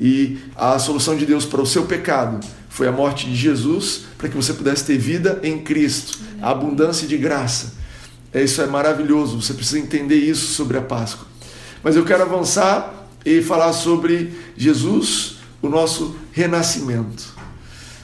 E 0.00 0.38
a 0.54 0.78
solução 0.78 1.16
de 1.16 1.26
Deus 1.26 1.44
para 1.44 1.60
o 1.60 1.66
seu 1.66 1.84
pecado 1.84 2.40
foi 2.68 2.86
a 2.86 2.92
morte 2.92 3.26
de 3.26 3.34
Jesus 3.34 4.02
para 4.16 4.28
que 4.28 4.36
você 4.36 4.52
pudesse 4.52 4.84
ter 4.84 4.98
vida 4.98 5.40
em 5.42 5.58
Cristo, 5.58 6.18
a 6.40 6.50
abundância 6.50 7.06
de 7.06 7.16
graça. 7.16 7.74
É, 8.32 8.42
isso 8.42 8.60
é 8.60 8.66
maravilhoso, 8.66 9.40
você 9.40 9.54
precisa 9.54 9.78
entender 9.78 10.16
isso 10.16 10.54
sobre 10.54 10.76
a 10.76 10.82
Páscoa. 10.82 11.26
Mas 11.82 11.96
eu 11.96 12.04
quero 12.04 12.22
avançar 12.22 13.08
e 13.24 13.42
falar 13.42 13.72
sobre 13.72 14.32
Jesus, 14.56 15.36
o 15.60 15.68
nosso 15.68 16.14
renascimento. 16.32 17.36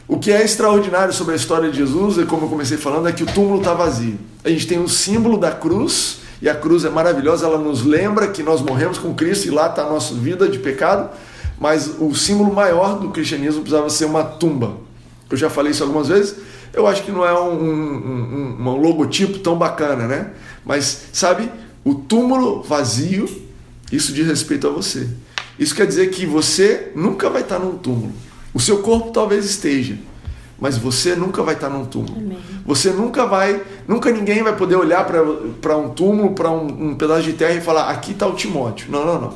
O 0.07 0.19
que 0.19 0.31
é 0.31 0.43
extraordinário 0.43 1.15
sobre 1.15 1.33
a 1.33 1.37
história 1.37 1.71
de 1.71 1.79
Jesus, 1.79 2.19
e 2.19 2.27
como 2.27 2.47
eu 2.47 2.49
comecei 2.49 2.77
falando, 2.77 3.09
é 3.09 3.13
que 3.13 3.23
o 3.23 3.27
túmulo 3.27 3.59
está 3.59 3.73
vazio. 3.73 4.19
A 4.45 4.51
gente 4.51 4.67
tem 4.67 4.79
o 4.79 4.89
símbolo 4.89 5.39
da 5.39 5.51
cruz, 5.51 6.19
e 6.43 6.49
a 6.49 6.55
cruz 6.55 6.85
é 6.85 6.91
maravilhosa, 6.91 7.47
ela 7.47 7.59
nos 7.59 7.85
lembra 7.85 8.29
que 8.29 8.43
nós 8.43 8.61
morremos 8.61 8.99
com 8.99 9.15
Cristo 9.15 9.47
e 9.47 9.51
lá 9.51 9.67
está 9.67 9.85
a 9.85 9.89
nossa 9.89 10.15
vida 10.15 10.47
de 10.47 10.59
pecado, 10.59 11.11
mas 11.59 11.97
o 12.01 12.15
símbolo 12.15 12.53
maior 12.53 12.99
do 12.99 13.11
cristianismo 13.11 13.63
precisava 13.63 13.89
ser 13.91 14.07
uma 14.07 14.25
tumba. 14.25 14.77
Eu 15.31 15.37
já 15.37 15.49
falei 15.49 15.73
isso 15.73 15.83
algumas 15.83 16.09
vezes, 16.09 16.37
eu 16.73 16.87
acho 16.87 17.03
que 17.05 17.13
não 17.13 17.25
é 17.25 17.33
um, 17.39 17.53
um, 17.53 18.57
um, 18.59 18.69
um 18.69 18.77
logotipo 18.77 19.39
tão 19.39 19.57
bacana, 19.57 20.07
né? 20.07 20.33
Mas, 20.65 21.07
sabe, 21.13 21.51
o 21.85 21.95
túmulo 21.95 22.63
vazio, 22.63 23.29
isso 23.93 24.13
diz 24.13 24.27
respeito 24.27 24.67
a 24.67 24.71
você. 24.71 25.09
Isso 25.59 25.75
quer 25.75 25.87
dizer 25.87 26.11
que 26.11 26.27
você 26.27 26.91
nunca 26.97 27.31
vai 27.31 27.43
estar 27.43 27.59
num 27.59 27.79
túmulo. 27.79 28.13
O 28.53 28.61
seu 28.61 28.79
corpo 28.79 29.11
talvez 29.11 29.45
esteja, 29.45 29.97
mas 30.59 30.77
você 30.79 31.15
nunca 31.15 31.43
vai 31.43 31.55
estar 31.55 31.69
num 31.69 31.85
túmulo. 31.85 32.17
Amém. 32.17 32.39
Você 32.67 32.91
nunca 32.91 33.27
vai, 33.27 33.63
nunca 33.87 34.11
ninguém 34.11 34.43
vai 34.43 34.57
poder 34.57 34.77
olhar 34.77 35.05
para 35.05 35.77
um 35.77 35.91
túmulo, 35.91 36.33
para 36.33 36.51
um, 36.51 36.91
um, 36.91 36.95
pedaço 36.95 37.23
de 37.23 37.35
terra 37.35 37.55
e 37.55 37.61
falar: 37.61 37.91
aqui 37.91 38.13
está 38.13 38.27
o 38.27 38.35
Timóteo. 38.35 38.91
Não, 38.91 39.05
não, 39.05 39.21
não. 39.21 39.35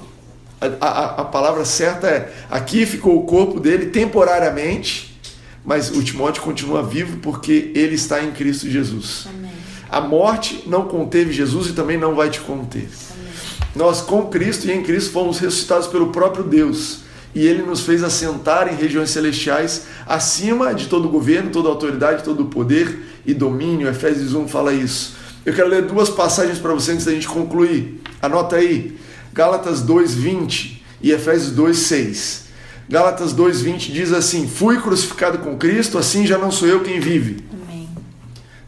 A, 0.60 0.86
a, 0.86 1.04
a, 1.20 1.24
palavra 1.24 1.64
certa 1.64 2.08
é: 2.08 2.32
aqui 2.50 2.84
ficou 2.84 3.16
o 3.16 3.24
corpo 3.24 3.60
dele 3.60 3.86
temporariamente, 3.86 5.18
mas 5.64 5.90
o 5.90 6.02
Timóteo 6.02 6.42
continua 6.42 6.82
vivo 6.82 7.18
porque 7.18 7.70
ele 7.74 7.94
está 7.94 8.22
em 8.22 8.32
Cristo 8.32 8.68
Jesus. 8.68 9.26
Amém. 9.28 9.50
A 9.90 10.00
morte 10.00 10.64
não 10.66 10.86
conteve 10.86 11.32
Jesus 11.32 11.68
e 11.68 11.72
também 11.72 11.96
não 11.96 12.14
vai 12.14 12.28
te 12.28 12.40
conter. 12.40 12.88
Amém. 13.10 13.32
Nós, 13.74 14.00
com 14.00 14.26
Cristo 14.26 14.66
e 14.66 14.72
em 14.72 14.82
Cristo, 14.82 15.12
fomos 15.12 15.38
ressuscitados 15.38 15.86
pelo 15.86 16.08
próprio 16.08 16.44
Deus 16.44 17.00
e 17.34 17.46
ele 17.46 17.62
nos 17.62 17.82
fez 17.82 18.02
assentar 18.02 18.72
em 18.72 18.76
regiões 18.76 19.10
celestiais 19.10 19.86
acima 20.06 20.74
de 20.74 20.86
todo 20.86 21.08
governo, 21.08 21.50
toda 21.50 21.68
autoridade, 21.68 22.24
todo 22.24 22.46
poder 22.46 23.00
e 23.24 23.32
domínio. 23.32 23.88
Efésios 23.88 24.34
1 24.34 24.48
fala 24.48 24.72
isso. 24.72 25.16
Eu 25.44 25.54
quero 25.54 25.68
ler 25.68 25.82
duas 25.82 26.10
passagens 26.10 26.58
para 26.58 26.74
você 26.74 26.92
antes 26.92 27.04
da 27.04 27.12
gente 27.12 27.28
concluir. 27.28 28.00
Anota 28.20 28.56
aí. 28.56 28.98
Gálatas 29.38 29.83
2:20 29.83 30.83
e 31.00 31.12
Efésios 31.12 31.52
2:6. 31.52 32.49
Gálatas 32.88 33.33
2:20 33.33 33.92
diz 33.92 34.12
assim: 34.12 34.49
Fui 34.49 34.80
crucificado 34.80 35.38
com 35.38 35.57
Cristo, 35.57 35.97
assim 35.97 36.26
já 36.26 36.37
não 36.37 36.50
sou 36.50 36.66
eu 36.66 36.83
quem 36.83 36.99
vive, 36.99 37.45
Amém. 37.52 37.88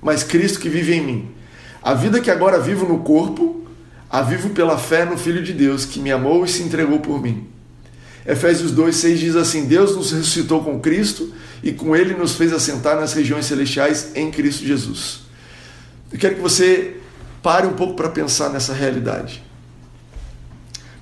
mas 0.01 0.23
Cristo 0.23 0.61
que 0.61 0.69
vive 0.69 0.95
em 0.95 1.05
mim. 1.05 1.29
A 1.83 1.93
vida 1.93 2.21
que 2.21 2.31
agora 2.31 2.61
vivo 2.61 2.87
no 2.87 3.01
corpo, 3.01 3.65
a 4.09 4.23
vivo 4.23 4.51
pela 4.51 4.79
fé 4.79 5.05
no 5.05 5.19
Filho 5.19 5.43
de 5.43 5.53
Deus, 5.53 5.85
que 5.85 5.99
me 5.99 6.13
amou 6.13 6.45
e 6.45 6.49
se 6.49 6.63
entregou 6.63 7.01
por 7.01 7.21
mim. 7.21 7.49
Efésios 8.25 8.71
2,6 8.71 9.17
diz 9.17 9.35
assim: 9.35 9.67
Deus 9.67 9.97
nos 9.97 10.13
ressuscitou 10.13 10.63
com 10.63 10.79
Cristo 10.79 11.35
e 11.65 11.73
com 11.73 11.97
Ele 11.97 12.15
nos 12.15 12.37
fez 12.37 12.53
assentar 12.53 12.95
nas 12.95 13.13
regiões 13.13 13.47
celestiais 13.47 14.13
em 14.15 14.31
Cristo 14.31 14.65
Jesus. 14.65 15.23
Eu 16.13 16.19
quero 16.21 16.37
que 16.37 16.41
você 16.41 16.99
pare 17.43 17.67
um 17.67 17.73
pouco 17.73 17.95
para 17.95 18.09
pensar 18.09 18.51
nessa 18.51 18.73
realidade. 18.73 19.50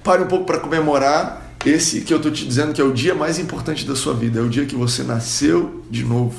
Pare 0.09 0.23
um 0.23 0.27
pouco 0.27 0.47
para 0.47 0.59
comemorar 0.59 1.53
esse 1.67 2.01
que 2.01 2.15
eu 2.15 2.17
estou 2.17 2.33
te 2.33 2.47
dizendo 2.47 2.73
que 2.73 2.81
é 2.81 2.85
o 2.85 2.95
dia 2.95 3.15
mais 3.15 3.39
importante 3.39 3.85
da 3.85 3.95
sua 3.95 4.15
vida, 4.15 4.41
é 4.41 4.43
o 4.43 4.49
dia 4.49 4.65
que 4.65 4.75
você 4.75 5.03
nasceu 5.03 5.85
de 5.91 6.03
novo. 6.03 6.35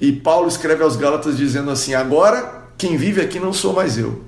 E 0.00 0.10
Paulo 0.10 0.48
escreve 0.48 0.82
aos 0.82 0.96
Gálatas 0.96 1.36
dizendo 1.36 1.70
assim: 1.70 1.94
Agora 1.94 2.64
quem 2.76 2.96
vive 2.96 3.20
aqui 3.20 3.38
não 3.38 3.52
sou 3.52 3.72
mais 3.72 3.96
eu, 3.96 4.24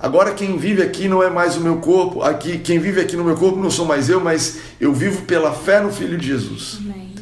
Agora 0.00 0.32
quem 0.32 0.56
vive 0.56 0.80
aqui 0.80 1.06
não 1.06 1.22
é 1.22 1.28
mais 1.28 1.54
o 1.54 1.60
meu 1.60 1.76
corpo, 1.82 2.22
aqui 2.22 2.56
quem 2.56 2.78
vive 2.78 2.98
aqui 2.98 3.14
no 3.14 3.24
meu 3.24 3.36
corpo 3.36 3.58
não 3.58 3.70
sou 3.70 3.84
mais 3.84 4.08
eu, 4.08 4.22
mas 4.22 4.60
eu 4.80 4.94
vivo 4.94 5.26
pela 5.26 5.52
fé 5.52 5.82
no 5.82 5.92
Filho 5.92 6.16
de 6.16 6.26
Jesus. 6.26 6.78
Amém. 6.80 7.12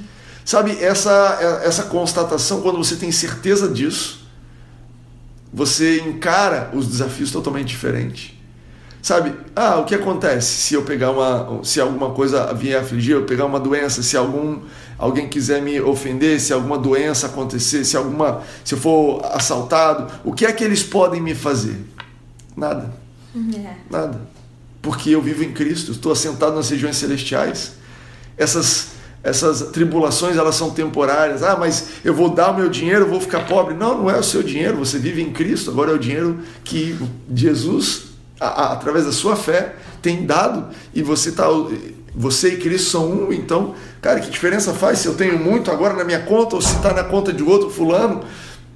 Sabe, 0.45 0.79
essa, 0.81 1.61
essa 1.64 1.83
constatação, 1.83 2.61
quando 2.61 2.79
você 2.79 2.95
tem 2.95 3.11
certeza 3.11 3.69
disso, 3.69 4.25
você 5.52 5.99
encara 5.99 6.71
os 6.73 6.87
desafios 6.87 7.33
totalmente 7.33 7.67
diferente. 7.67 8.41
Sabe, 9.02 9.35
ah, 9.56 9.80
o 9.80 9.85
que 9.85 9.97
acontece 9.97 10.62
se 10.62 10.75
eu 10.75 10.82
pegar 10.82 11.11
uma. 11.11 11.64
Se 11.64 11.80
alguma 11.80 12.11
coisa 12.11 12.54
vier 12.54 12.80
afligir, 12.80 13.16
eu 13.16 13.25
pegar 13.25 13.44
uma 13.47 13.59
doença, 13.59 14.00
se 14.00 14.16
algum 14.16 14.61
alguém 14.97 15.28
quiser 15.28 15.61
me 15.61 15.80
ofender, 15.80 16.40
se 16.40 16.52
alguma 16.52 16.78
doença 16.78 17.26
acontecer, 17.26 17.85
se 17.85 17.97
alguma. 17.97 18.42
se 18.64 18.75
eu 18.75 18.78
for 18.78 19.21
assaltado, 19.25 20.06
o 20.25 20.32
que 20.32 20.47
é 20.47 20.52
que 20.52 20.62
eles 20.62 20.85
podem 20.85 21.21
me 21.21 21.35
fazer? 21.35 21.76
Nada. 22.56 22.94
É. 23.35 23.75
Nada. 23.90 24.21
Porque 24.80 25.11
eu 25.11 25.21
vivo 25.21 25.42
em 25.42 25.52
Cristo, 25.52 25.90
estou 25.90 26.12
assentado 26.12 26.54
nas 26.54 26.71
regiões 26.71 26.97
celestiais. 26.97 27.73
Essas, 28.37 28.90
essas 29.25 29.62
tribulações 29.73 30.37
elas 30.37 30.54
são 30.54 30.71
temporárias. 30.71 31.42
Ah, 31.42 31.56
mas 31.59 31.88
eu 32.04 32.14
vou 32.14 32.28
dar 32.28 32.52
o 32.52 32.56
meu 32.56 32.68
dinheiro, 32.68 33.09
vou 33.09 33.21
ficar 33.21 33.47
pobre. 33.47 33.75
Não, 33.75 33.99
não 33.99 34.11
é 34.11 34.16
o 34.16 34.23
seu 34.23 34.44
dinheiro. 34.44 34.76
Você 34.76 34.97
vive 34.97 35.21
em 35.21 35.32
Cristo. 35.32 35.73
Agora 35.73 35.90
é 35.90 35.94
o 35.94 35.99
dinheiro 35.99 36.38
que 36.62 36.97
Jesus, 37.35 38.12
a, 38.43 38.47
a, 38.47 38.73
através 38.73 39.05
da 39.05 39.13
sua 39.13 39.37
fé, 39.37 39.77
tem 40.01 40.27
dado 40.27 40.69
e 40.93 41.03
você 41.03 41.29
está 41.29 41.47
você 42.15 42.55
e 42.55 42.57
Cristo 42.59 42.91
são 42.91 43.11
um, 43.11 43.33
então, 43.33 43.75
cara, 44.03 44.21
que 44.21 44.31
diferença 44.31 44.75
faz 44.75 44.99
se 44.99 45.07
eu 45.07 45.15
tenho 45.15 45.39
muito 45.39 45.71
agora 45.71 45.95
na 45.95 46.05
minha 46.05 46.21
conta 46.21 46.57
ou 46.57 46.61
se 46.61 46.75
está 46.77 46.93
na 46.93 47.05
conta 47.05 47.33
de 47.33 47.43
outro 47.43 47.71
fulano? 47.71 48.23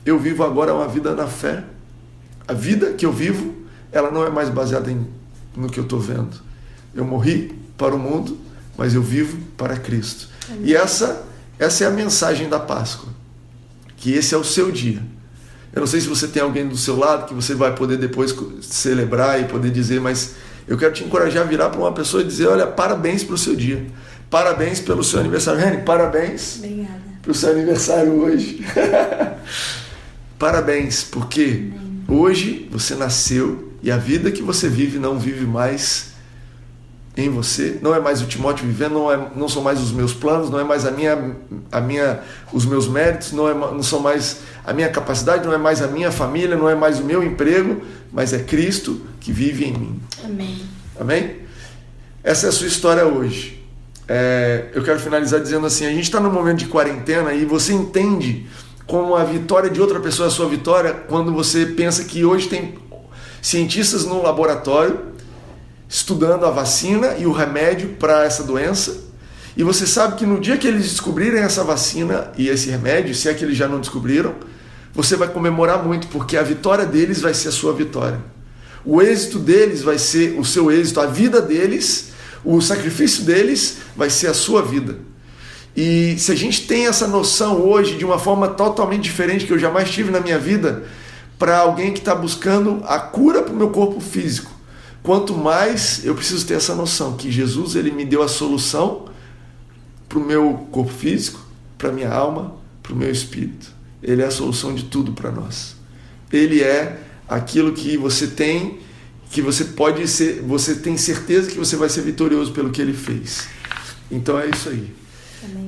Eu 0.07 0.19
vivo 0.19 0.43
agora 0.43 0.73
uma 0.73 0.89
vida 0.89 1.15
na 1.15 1.27
fé. 1.27 1.65
A 2.49 2.55
vida 2.55 2.93
que 2.93 3.05
eu 3.05 3.13
vivo 3.13 3.55
ela 3.93 4.11
não 4.11 4.25
é 4.25 4.31
mais 4.31 4.49
baseada 4.49 4.91
em, 4.91 5.07
no 5.57 5.69
que 5.69 5.79
eu 5.79 5.85
estou 5.85 5.99
vendo. 5.99 6.37
Eu 6.95 7.05
morri 7.05 7.55
para 7.77 7.95
o 7.95 7.99
mundo, 7.99 8.39
mas 8.77 8.95
eu 8.95 9.03
vivo 9.03 9.39
para 9.57 9.77
Cristo. 9.77 10.29
Amém. 10.49 10.63
E 10.65 10.77
essa, 10.77 11.25
essa 11.59 11.85
é 11.85 11.87
a 11.87 11.91
mensagem 11.91 12.49
da 12.49 12.59
Páscoa. 12.59 13.09
Que 13.97 14.13
esse 14.13 14.35
é 14.35 14.39
o 14.39 14.45
seu 14.45 14.71
dia. 14.71 15.03
Eu 15.77 15.81
não 15.81 15.87
sei 15.87 16.01
se 16.01 16.09
você 16.09 16.27
tem 16.27 16.43
alguém 16.43 16.67
do 16.67 16.75
seu 16.75 16.97
lado 16.97 17.27
que 17.27 17.35
você 17.35 17.55
vai 17.55 17.75
poder 17.75 17.99
depois 17.99 18.35
celebrar 18.63 19.39
e 19.43 19.45
poder 19.45 19.71
dizer, 19.71 20.01
mas 20.01 20.35
eu 20.67 20.79
quero 20.79 20.95
te 20.95 21.05
encorajar 21.05 21.43
a 21.43 21.47
virar 21.47 21.69
para 21.69 21.79
uma 21.79 21.93
pessoa 21.93 22.23
e 22.23 22.27
dizer: 22.27 22.47
olha, 22.47 22.67
parabéns 22.67 23.23
para 23.23 23.35
o 23.35 23.39
seu 23.39 23.55
dia. 23.55 23.85
Parabéns 24.31 24.81
pelo 24.81 25.05
seu 25.05 25.21
aniversário. 25.21 25.61
Reni, 25.61 25.83
parabéns 25.83 26.63
para 27.21 27.31
o 27.31 27.35
seu 27.35 27.51
aniversário 27.51 28.11
hoje. 28.15 28.65
parabéns, 30.39 31.05
porque 31.05 31.71
Amém. 31.71 32.05
hoje 32.09 32.67
você 32.73 32.95
nasceu 32.95 33.75
e 33.83 33.91
a 33.91 33.99
vida 33.99 34.33
que 34.33 34.41
você 34.41 34.71
vive 34.71 34.99
não 34.99 35.19
vive 35.19 35.45
mais 35.45 36.16
em 37.17 37.31
você, 37.31 37.79
não 37.81 37.95
é 37.95 37.99
mais 37.99 38.21
o 38.21 38.27
Timóteo 38.27 38.67
vivendo, 38.67 38.93
não, 38.93 39.11
é, 39.11 39.29
não 39.35 39.49
são 39.49 39.63
mais 39.63 39.81
os 39.81 39.91
meus 39.91 40.13
planos, 40.13 40.51
não 40.51 40.61
é 40.61 40.65
mais 40.65 40.85
a 40.85 40.91
minha, 40.91 41.35
a 41.73 41.81
minha, 41.81 42.21
os 42.53 42.67
meus 42.67 42.87
méritos, 42.87 43.33
não, 43.33 43.49
é, 43.49 43.55
não 43.55 43.83
são 43.83 44.01
mais 44.01 44.41
a 44.65 44.73
minha 44.75 44.91
capacidade, 44.91 45.47
não 45.47 45.55
é 45.55 45.57
mais 45.57 45.81
a 45.81 45.87
minha 45.87 46.13
família, 46.13 46.57
não 46.57 46.69
é 46.69 46.75
mais 46.75 47.01
o 47.01 47.05
meu 47.05 47.23
emprego, 47.23 47.81
mas 48.13 48.35
é 48.35 48.41
Cristo 48.41 49.01
que 49.19 49.33
vive 49.33 49.65
em 49.65 49.73
mim. 49.73 50.01
Amém. 50.23 50.63
Amém? 51.01 51.37
Essa 52.23 52.47
é 52.47 52.49
a 52.51 52.53
sua 52.53 52.67
história 52.67 53.07
hoje. 53.07 53.65
É, 54.07 54.67
eu 54.75 54.83
quero 54.83 55.01
finalizar 55.01 55.41
dizendo 55.41 55.67
assim: 55.67 55.87
a 55.87 55.91
gente 55.91 56.03
está 56.03 56.21
num 56.21 56.31
momento 56.31 56.59
de 56.59 56.67
quarentena 56.67 57.33
e 57.33 57.45
você 57.47 57.73
entende 57.73 58.47
como 58.87 59.17
a 59.17 59.25
vitória 59.25 59.71
de 59.71 59.81
outra 59.81 59.99
pessoa 60.01 60.27
é 60.27 60.29
a 60.29 60.33
sua 60.33 60.49
vitória 60.49 60.93
quando 60.93 61.33
você 61.33 61.65
pensa 61.65 62.05
que 62.05 62.25
hoje 62.25 62.49
tem 62.49 62.75
cientistas 63.41 64.05
no 64.05 64.23
laboratório 64.23 65.16
estudando 65.89 66.45
a 66.45 66.51
vacina 66.51 67.17
e 67.19 67.27
o 67.27 67.33
remédio 67.33 67.91
para 67.99 68.25
essa 68.25 68.43
doença. 68.43 69.05
E 69.57 69.63
você 69.63 69.87
sabe 69.87 70.17
que 70.17 70.27
no 70.27 70.41
dia 70.41 70.57
que 70.57 70.67
eles 70.67 70.91
descobrirem 70.91 71.41
essa 71.41 71.65
vacina 71.65 72.31
e 72.37 72.49
esse 72.49 72.69
remédio, 72.69 73.15
se 73.15 73.29
é 73.29 73.35
que 73.35 73.45
eles 73.45 73.57
já 73.57 73.67
não 73.67 73.81
descobriram, 73.81 74.35
você 74.93 75.17
vai 75.17 75.29
comemorar 75.29 75.83
muito, 75.83 76.09
porque 76.09 76.37
a 76.37 76.43
vitória 76.43 76.85
deles 76.85 77.21
vai 77.21 77.33
ser 77.35 77.49
a 77.49 77.53
sua 77.53 77.73
vitória. 77.73 78.21
O 78.85 79.03
êxito 79.03 79.39
deles 79.39 79.83
vai 79.83 79.99
ser 79.99 80.39
o 80.39 80.45
seu 80.45 80.71
êxito, 80.71 81.01
a 81.01 81.07
vida 81.07 81.41
deles, 81.41 82.13
o 82.45 82.61
sacrifício 82.61 83.25
deles 83.25 83.79
vai 83.97 84.11
ser 84.11 84.29
a 84.29 84.35
sua 84.35 84.63
vida. 84.63 84.99
E 85.77 86.17
se 86.19 86.33
a 86.33 86.35
gente 86.35 86.67
tem 86.67 86.87
essa 86.87 87.07
noção 87.07 87.61
hoje 87.61 87.97
de 87.97 88.05
uma 88.05 88.19
forma 88.19 88.49
totalmente 88.49 89.03
diferente 89.03 89.45
que 89.45 89.53
eu 89.53 89.59
jamais 89.59 89.91
tive 89.91 90.11
na 90.11 90.21
minha 90.21 90.39
vida, 90.39 90.85
para 91.39 91.59
alguém 91.59 91.93
que 91.93 91.99
está 91.99 92.15
buscando 92.15 92.83
a 92.87 92.99
cura 92.99 93.43
para 93.43 93.53
o 93.53 93.57
meu 93.57 93.69
corpo 93.69 94.01
físico, 94.01 94.51
quanto 95.07 95.35
mais 95.35 96.05
eu 96.05 96.17
preciso 96.17 96.45
ter 96.45 96.55
essa 96.55 96.75
noção 96.75 97.17
que 97.17 97.31
Jesus 97.31 97.77
ele 97.77 97.93
me 97.93 98.05
deu 98.05 98.25
a 98.25 98.29
solução 98.29 99.05
para 100.09 100.19
o 100.19 100.21
meu 100.21 100.67
corpo 100.73 100.93
físico, 100.93 101.39
para 101.79 101.93
minha 101.93 102.11
alma, 102.13 102.57
para 102.83 102.93
o 102.93 102.97
meu 102.97 103.09
espírito. 103.09 103.73
Ele 104.03 104.21
é 104.21 104.27
a 104.27 104.33
solução 104.33 104.75
de 104.75 104.83
tudo 104.83 105.13
para 105.13 105.31
nós. 105.31 105.77
Ele 106.33 106.61
é 106.61 106.99
aquilo 107.29 107.73
que 107.73 107.97
você 107.97 108.27
tem, 108.27 108.81
que 109.31 109.41
você 109.41 109.67
pode 109.67 110.09
ser, 110.09 110.43
você 110.43 110.75
tem 110.75 110.97
certeza 110.97 111.49
que 111.49 111.57
você 111.57 111.77
vai 111.77 111.89
ser 111.89 112.01
vitorioso 112.01 112.51
pelo 112.51 112.71
que 112.71 112.83
ele 112.83 112.93
fez. 112.93 113.47
Então 114.11 114.37
é 114.37 114.49
isso 114.49 114.69
aí. 114.71 114.93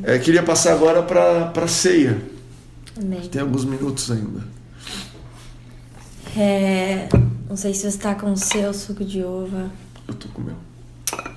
É, 0.02 0.18
queria 0.18 0.42
passar 0.42 0.72
agora 0.72 1.00
para 1.00 1.52
a 1.54 1.68
ceia. 1.68 2.20
Amém. 3.00 3.20
Tem 3.28 3.40
alguns 3.40 3.64
minutos 3.64 4.10
ainda. 4.10 4.42
É, 6.36 7.08
não 7.48 7.56
sei 7.56 7.72
se 7.72 7.82
você 7.82 7.88
está 7.88 8.14
com 8.14 8.32
o 8.32 8.36
seu 8.36 8.74
suco 8.74 9.04
de 9.04 9.22
uva. 9.22 9.70
Eu 10.06 10.14
tô 10.14 10.28
com 10.28 10.42
o 10.42 10.44
meu. 10.44 10.56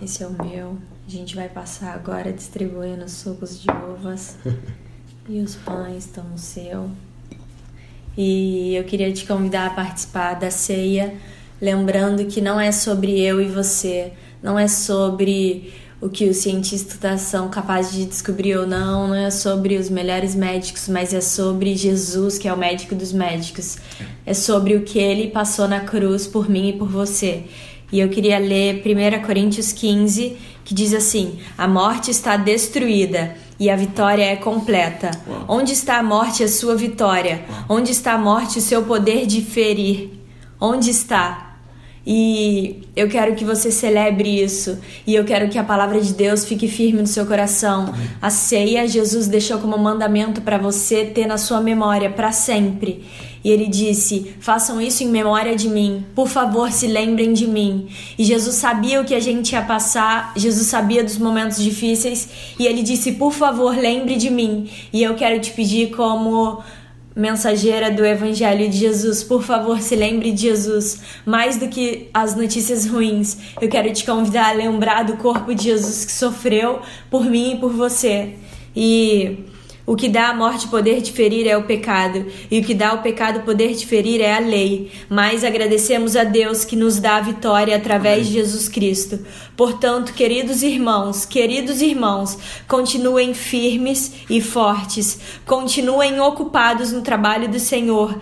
Esse 0.01 0.23
é 0.23 0.27
o 0.27 0.43
meu. 0.43 0.77
A 1.07 1.09
gente 1.09 1.35
vai 1.35 1.47
passar 1.47 1.93
agora 1.93 2.33
distribuindo 2.33 3.05
os 3.05 3.13
sucos 3.13 3.61
de 3.61 3.67
uvas. 3.69 4.35
e 5.29 5.39
os 5.39 5.55
pães 5.55 6.05
estão 6.05 6.25
no 6.25 6.37
seu. 6.37 6.89
E 8.17 8.75
eu 8.75 8.83
queria 8.83 9.11
te 9.13 9.25
convidar 9.25 9.67
a 9.67 9.69
participar 9.69 10.33
da 10.33 10.51
ceia, 10.51 11.15
lembrando 11.61 12.25
que 12.25 12.41
não 12.41 12.59
é 12.59 12.73
sobre 12.73 13.21
eu 13.21 13.39
e 13.39 13.47
você, 13.47 14.11
não 14.43 14.59
é 14.59 14.67
sobre 14.67 15.73
o 16.01 16.09
que 16.09 16.27
os 16.27 16.37
cientistas 16.37 17.21
são 17.21 17.47
capazes 17.47 17.93
de 17.93 18.05
descobrir 18.05 18.57
ou 18.57 18.65
não, 18.65 19.09
não 19.09 19.15
é 19.15 19.29
sobre 19.29 19.77
os 19.77 19.87
melhores 19.87 20.33
médicos, 20.33 20.89
mas 20.89 21.13
é 21.13 21.21
sobre 21.21 21.75
Jesus, 21.75 22.39
que 22.39 22.47
é 22.47 22.53
o 22.53 22.57
médico 22.57 22.95
dos 22.95 23.13
médicos. 23.13 23.77
É 24.25 24.33
sobre 24.33 24.75
o 24.75 24.81
que 24.81 24.97
ele 24.97 25.29
passou 25.29 25.67
na 25.67 25.81
cruz 25.81 26.25
por 26.25 26.49
mim 26.49 26.69
e 26.69 26.73
por 26.73 26.89
você. 26.89 27.43
E 27.91 27.99
eu 27.99 28.09
queria 28.09 28.39
ler 28.39 28.81
1 28.83 29.25
Coríntios 29.25 29.71
15, 29.71 30.37
que 30.65 30.73
diz 30.73 30.91
assim: 30.91 31.37
A 31.55 31.67
morte 31.67 32.09
está 32.09 32.35
destruída 32.35 33.35
e 33.59 33.69
a 33.69 33.75
vitória 33.75 34.23
é 34.23 34.35
completa. 34.35 35.11
Uau. 35.27 35.45
Onde 35.47 35.73
está 35.73 35.99
a 35.99 36.03
morte, 36.03 36.43
a 36.43 36.47
sua 36.47 36.75
vitória? 36.75 37.45
Uau. 37.47 37.77
Onde 37.77 37.91
está 37.91 38.13
a 38.13 38.17
morte, 38.17 38.57
o 38.57 38.61
seu 38.61 38.81
poder 38.83 39.27
de 39.27 39.41
ferir? 39.41 40.19
Onde 40.59 40.89
está? 40.89 41.50
E 42.05 42.81
eu 42.95 43.07
quero 43.07 43.35
que 43.35 43.45
você 43.45 43.71
celebre 43.71 44.43
isso. 44.43 44.79
E 45.05 45.13
eu 45.13 45.23
quero 45.23 45.49
que 45.49 45.59
a 45.59 45.63
palavra 45.63 46.01
de 46.01 46.13
Deus 46.13 46.43
fique 46.43 46.67
firme 46.67 47.01
no 47.01 47.07
seu 47.07 47.25
coração. 47.25 47.93
A 48.19 48.29
ceia, 48.29 48.87
Jesus 48.87 49.27
deixou 49.27 49.59
como 49.59 49.77
mandamento 49.77 50.41
para 50.41 50.57
você 50.57 51.05
ter 51.05 51.27
na 51.27 51.37
sua 51.37 51.61
memória 51.61 52.09
para 52.09 52.31
sempre. 52.31 53.05
E 53.43 53.49
ele 53.49 53.67
disse: 53.67 54.33
Façam 54.39 54.81
isso 54.81 55.03
em 55.03 55.07
memória 55.07 55.55
de 55.55 55.69
mim. 55.69 56.03
Por 56.15 56.27
favor, 56.27 56.71
se 56.71 56.87
lembrem 56.87 57.33
de 57.33 57.47
mim. 57.47 57.87
E 58.17 58.23
Jesus 58.23 58.55
sabia 58.55 58.99
o 58.99 59.05
que 59.05 59.15
a 59.15 59.19
gente 59.19 59.53
ia 59.53 59.61
passar, 59.61 60.33
Jesus 60.35 60.67
sabia 60.67 61.03
dos 61.03 61.17
momentos 61.17 61.61
difíceis. 61.61 62.29
E 62.57 62.65
ele 62.65 62.81
disse: 62.81 63.13
Por 63.13 63.31
favor, 63.31 63.75
lembre 63.75 64.15
de 64.15 64.29
mim. 64.29 64.69
E 64.91 65.03
eu 65.03 65.15
quero 65.15 65.39
te 65.39 65.51
pedir, 65.51 65.91
como 65.91 66.63
mensageira 67.15 67.91
do 67.91 68.05
Evangelho 68.05 68.69
de 68.69 68.77
Jesus, 68.77 69.23
por 69.23 69.43
favor, 69.43 69.79
se 69.81 69.95
lembre 69.95 70.31
de 70.31 70.41
Jesus. 70.41 71.01
Mais 71.25 71.57
do 71.57 71.67
que 71.67 72.09
as 72.13 72.35
notícias 72.35 72.85
ruins, 72.85 73.37
eu 73.59 73.69
quero 73.69 73.91
te 73.91 74.05
convidar 74.05 74.49
a 74.49 74.53
lembrar 74.53 75.03
do 75.03 75.17
corpo 75.17 75.53
de 75.53 75.65
Jesus 75.65 76.05
que 76.05 76.11
sofreu 76.11 76.81
por 77.09 77.25
mim 77.25 77.53
e 77.53 77.57
por 77.57 77.71
você. 77.71 78.35
E 78.75 79.45
o 79.85 79.95
que 79.95 80.07
dá 80.07 80.29
a 80.29 80.33
morte 80.33 80.67
poder 80.67 81.01
de 81.01 81.11
ferir 81.11 81.47
é 81.47 81.57
o 81.57 81.63
pecado, 81.63 82.25
e 82.49 82.59
o 82.59 82.63
que 82.63 82.73
dá 82.73 82.93
o 82.93 83.01
pecado 83.01 83.41
poder 83.41 83.73
de 83.73 83.85
ferir 83.85 84.21
é 84.21 84.35
a 84.35 84.39
lei. 84.39 84.91
Mas 85.09 85.43
agradecemos 85.43 86.15
a 86.15 86.23
Deus 86.23 86.63
que 86.63 86.75
nos 86.75 86.99
dá 86.99 87.17
a 87.17 87.21
vitória 87.21 87.75
através 87.75 88.27
de 88.27 88.33
Jesus 88.33 88.69
Cristo. 88.69 89.19
Portanto, 89.57 90.13
queridos 90.13 90.63
irmãos, 90.63 91.25
queridos 91.25 91.81
irmãos, 91.81 92.37
continuem 92.67 93.33
firmes 93.33 94.13
e 94.29 94.39
fortes, 94.39 95.19
continuem 95.45 96.19
ocupados 96.19 96.91
no 96.91 97.01
trabalho 97.01 97.49
do 97.49 97.59
Senhor 97.59 98.19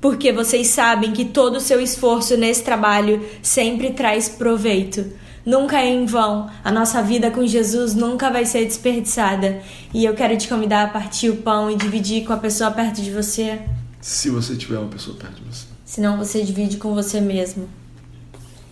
porque 0.00 0.32
vocês 0.32 0.66
sabem 0.66 1.12
que 1.12 1.24
todo 1.24 1.58
o 1.58 1.60
seu 1.60 1.80
esforço 1.80 2.36
nesse 2.36 2.64
trabalho 2.64 3.24
sempre 3.40 3.92
traz 3.92 4.28
proveito 4.28 5.04
nunca 5.44 5.78
é 5.80 5.88
em 5.88 6.06
vão. 6.06 6.50
A 6.64 6.70
nossa 6.70 7.02
vida 7.02 7.30
com 7.30 7.46
Jesus 7.46 7.94
nunca 7.94 8.30
vai 8.30 8.44
ser 8.44 8.64
desperdiçada. 8.64 9.60
E 9.92 10.04
eu 10.04 10.14
quero 10.14 10.36
te 10.36 10.48
convidar 10.48 10.84
a 10.84 10.88
partir 10.88 11.30
o 11.30 11.36
pão 11.36 11.70
e 11.70 11.76
dividir 11.76 12.24
com 12.24 12.32
a 12.32 12.36
pessoa 12.36 12.70
perto 12.70 13.02
de 13.02 13.10
você. 13.10 13.60
Se 14.00 14.30
você 14.30 14.56
tiver 14.56 14.78
uma 14.78 14.88
pessoa 14.88 15.16
perto 15.16 15.36
de 15.36 15.44
você. 15.44 15.66
Senão 15.84 16.16
você 16.16 16.42
divide 16.42 16.76
com 16.76 16.94
você 16.94 17.20
mesmo. 17.20 17.68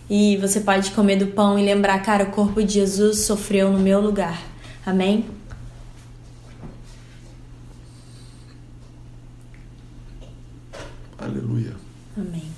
E 0.09 0.35
você 0.37 0.59
pode 0.59 0.91
comer 0.91 1.15
do 1.15 1.27
pão 1.27 1.57
e 1.57 1.63
lembrar, 1.63 1.99
cara, 1.99 2.25
o 2.25 2.31
corpo 2.31 2.61
de 2.61 2.73
Jesus 2.73 3.19
sofreu 3.19 3.71
no 3.71 3.79
meu 3.79 4.01
lugar. 4.01 4.41
Amém? 4.85 5.25
Aleluia. 11.17 11.75
Amém. 12.17 12.50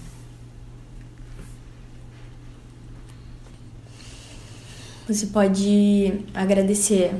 Você 5.07 5.27
pode 5.27 6.21
agradecer, 6.33 7.13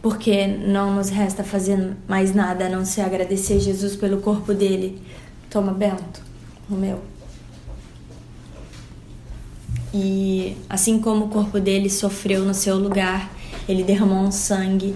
porque 0.00 0.46
não 0.46 0.94
nos 0.94 1.08
resta 1.08 1.42
fazer 1.42 1.96
mais 2.06 2.32
nada 2.32 2.66
a 2.66 2.68
não 2.68 2.84
ser 2.84 3.00
agradecer 3.00 3.58
Jesus 3.58 3.96
pelo 3.96 4.20
corpo 4.20 4.54
dele. 4.54 5.02
Toma, 5.50 5.72
Bento, 5.72 6.22
o 6.70 6.74
meu. 6.74 7.00
E 9.92 10.56
assim 10.68 11.00
como 11.00 11.26
o 11.26 11.28
corpo 11.28 11.58
dele 11.58 11.90
sofreu 11.90 12.44
no 12.44 12.54
seu 12.54 12.76
lugar, 12.76 13.32
ele 13.68 13.82
derramou 13.82 14.18
um 14.18 14.30
sangue 14.30 14.94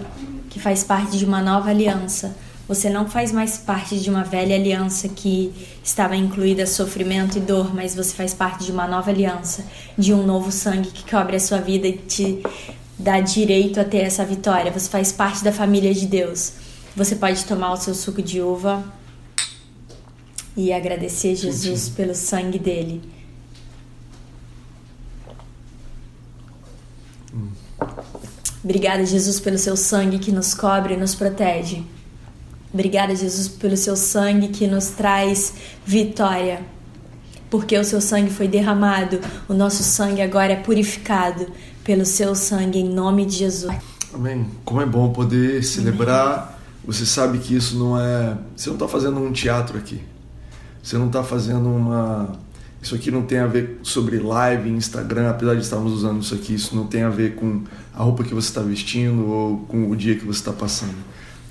que 0.49 0.59
faz 0.59 0.83
parte 0.83 1.17
de 1.17 1.25
uma 1.25 1.41
nova 1.41 1.69
aliança 1.69 2.35
você 2.69 2.87
não 2.87 3.09
faz 3.09 3.31
mais 3.31 3.57
parte 3.57 3.99
de 3.99 4.11
uma 4.11 4.23
velha 4.23 4.55
aliança 4.55 5.09
que 5.09 5.51
estava 5.83 6.15
incluída 6.15 6.67
sofrimento 6.67 7.35
e 7.39 7.41
dor, 7.41 7.73
mas 7.73 7.95
você 7.95 8.13
faz 8.13 8.31
parte 8.31 8.63
de 8.63 8.71
uma 8.71 8.87
nova 8.87 9.09
aliança, 9.09 9.65
de 9.97 10.13
um 10.13 10.23
novo 10.23 10.51
sangue 10.51 10.91
que 10.91 11.09
cobre 11.09 11.35
a 11.35 11.39
sua 11.39 11.57
vida 11.57 11.87
e 11.87 11.93
te 11.93 12.43
dá 12.95 13.19
direito 13.21 13.79
a 13.79 13.83
ter 13.83 14.01
essa 14.01 14.23
vitória. 14.23 14.71
Você 14.71 14.87
faz 14.87 15.11
parte 15.11 15.43
da 15.43 15.51
família 15.51 15.91
de 15.95 16.05
Deus. 16.05 16.53
Você 16.95 17.15
pode 17.15 17.43
tomar 17.45 17.73
o 17.73 17.77
seu 17.77 17.95
suco 17.95 18.21
de 18.21 18.39
uva 18.39 18.83
e 20.55 20.71
agradecer 20.71 21.35
Jesus 21.35 21.81
sim, 21.81 21.93
pelo 21.93 22.13
sangue 22.13 22.59
dele. 22.59 23.01
Hum. 27.33 27.49
Obrigada, 28.63 29.03
Jesus, 29.03 29.39
pelo 29.39 29.57
seu 29.57 29.75
sangue 29.75 30.19
que 30.19 30.31
nos 30.31 30.53
cobre 30.53 30.93
e 30.93 30.97
nos 30.97 31.15
protege. 31.15 31.83
Obrigada, 32.71 33.15
Jesus, 33.15 33.47
pelo 33.47 33.75
seu 33.75 33.95
sangue 33.95 34.49
que 34.49 34.67
nos 34.67 34.89
traz 34.89 35.53
vitória. 35.85 36.61
Porque 37.49 37.75
o 37.75 37.83
seu 37.83 37.99
sangue 37.99 38.29
foi 38.29 38.47
derramado, 38.47 39.19
o 39.47 39.55
nosso 39.55 39.81
sangue 39.81 40.21
agora 40.21 40.53
é 40.53 40.55
purificado 40.55 41.47
pelo 41.83 42.05
seu 42.05 42.35
sangue, 42.35 42.77
em 42.77 42.87
nome 42.87 43.25
de 43.25 43.37
Jesus. 43.37 43.75
Amém. 44.13 44.45
Como 44.63 44.79
é 44.79 44.85
bom 44.85 45.11
poder 45.11 45.63
celebrar. 45.63 46.59
Você 46.85 47.07
sabe 47.07 47.39
que 47.39 47.55
isso 47.55 47.77
não 47.77 47.99
é. 47.99 48.37
Você 48.55 48.69
não 48.69 48.75
está 48.75 48.87
fazendo 48.87 49.19
um 49.19 49.31
teatro 49.31 49.77
aqui. 49.77 50.01
Você 50.81 50.95
não 50.95 51.07
está 51.07 51.23
fazendo 51.23 51.67
uma. 51.69 52.33
Isso 52.81 52.93
aqui 52.93 53.09
não 53.09 53.23
tem 53.23 53.39
a 53.39 53.47
ver 53.47 53.79
sobre 53.81 54.19
live, 54.19 54.69
Instagram, 54.69 55.31
apesar 55.31 55.55
de 55.55 55.61
estarmos 55.61 55.91
usando 55.91 56.21
isso 56.21 56.33
aqui, 56.33 56.53
isso 56.53 56.75
não 56.75 56.87
tem 56.87 57.03
a 57.03 57.09
ver 57.09 57.35
com 57.35 57.63
a 57.93 58.03
roupa 58.03 58.23
que 58.23 58.33
você 58.33 58.47
está 58.47 58.61
vestindo 58.61 59.27
ou 59.27 59.57
com 59.67 59.89
o 59.89 59.95
dia 59.95 60.15
que 60.15 60.23
você 60.23 60.39
está 60.39 60.53
passando 60.53 60.95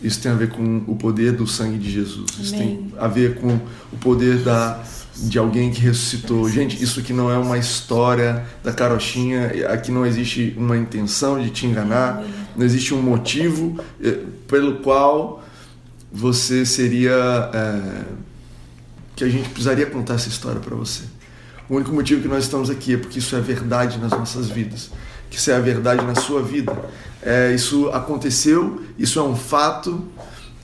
isso 0.03 0.21
tem 0.21 0.31
a 0.31 0.35
ver 0.35 0.51
com 0.51 0.83
o 0.87 0.95
poder 0.95 1.33
do 1.33 1.47
sangue 1.47 1.79
de 1.79 1.91
Jesus. 1.91 2.31
Amém. 2.35 2.43
Isso 2.45 2.55
tem 2.55 2.93
a 2.99 3.09
ver 3.09 3.37
com 3.37 3.59
o 3.93 3.97
poder 3.99 4.39
da, 4.39 4.83
de 5.17 5.39
alguém 5.39 5.71
que 5.71 5.81
ressuscitou. 5.81 6.49
Gente, 6.49 6.83
isso 6.83 7.01
aqui 7.01 7.13
não 7.13 7.31
é 7.31 7.37
uma 7.37 7.59
história 7.59 8.47
da 8.63 8.73
carochinha. 8.73 9.47
Aqui 9.69 9.91
não 9.91 10.07
existe 10.07 10.55
uma 10.57 10.77
intenção 10.77 11.41
de 11.41 11.51
te 11.51 11.67
enganar. 11.67 12.25
Não 12.57 12.65
existe 12.65 12.95
um 12.95 13.03
motivo 13.03 13.79
eh, 14.03 14.21
pelo 14.47 14.77
qual 14.77 15.43
você 16.13 16.65
seria. 16.65 17.51
É, 17.53 18.29
que 19.17 19.25
a 19.25 19.29
gente 19.29 19.49
precisaria 19.49 19.85
contar 19.85 20.15
essa 20.15 20.29
história 20.29 20.61
para 20.61 20.77
você. 20.77 21.03
O 21.69 21.75
único 21.75 21.93
motivo 21.93 22.23
que 22.23 22.29
nós 22.29 22.45
estamos 22.45 22.71
aqui 22.71 22.95
é 22.95 22.97
porque 22.97 23.19
isso 23.19 23.35
é 23.35 23.41
verdade 23.41 23.99
nas 23.99 24.13
nossas 24.13 24.49
vidas. 24.49 24.91
que 25.29 25.37
isso 25.37 25.51
é 25.51 25.57
a 25.57 25.61
verdade 25.61 26.05
na 26.05 26.15
sua 26.15 26.41
vida. 26.41 26.73
É, 27.23 27.53
isso 27.55 27.89
aconteceu, 27.91 28.83
isso 28.99 29.19
é 29.19 29.23
um 29.23 29.37
fato 29.37 30.05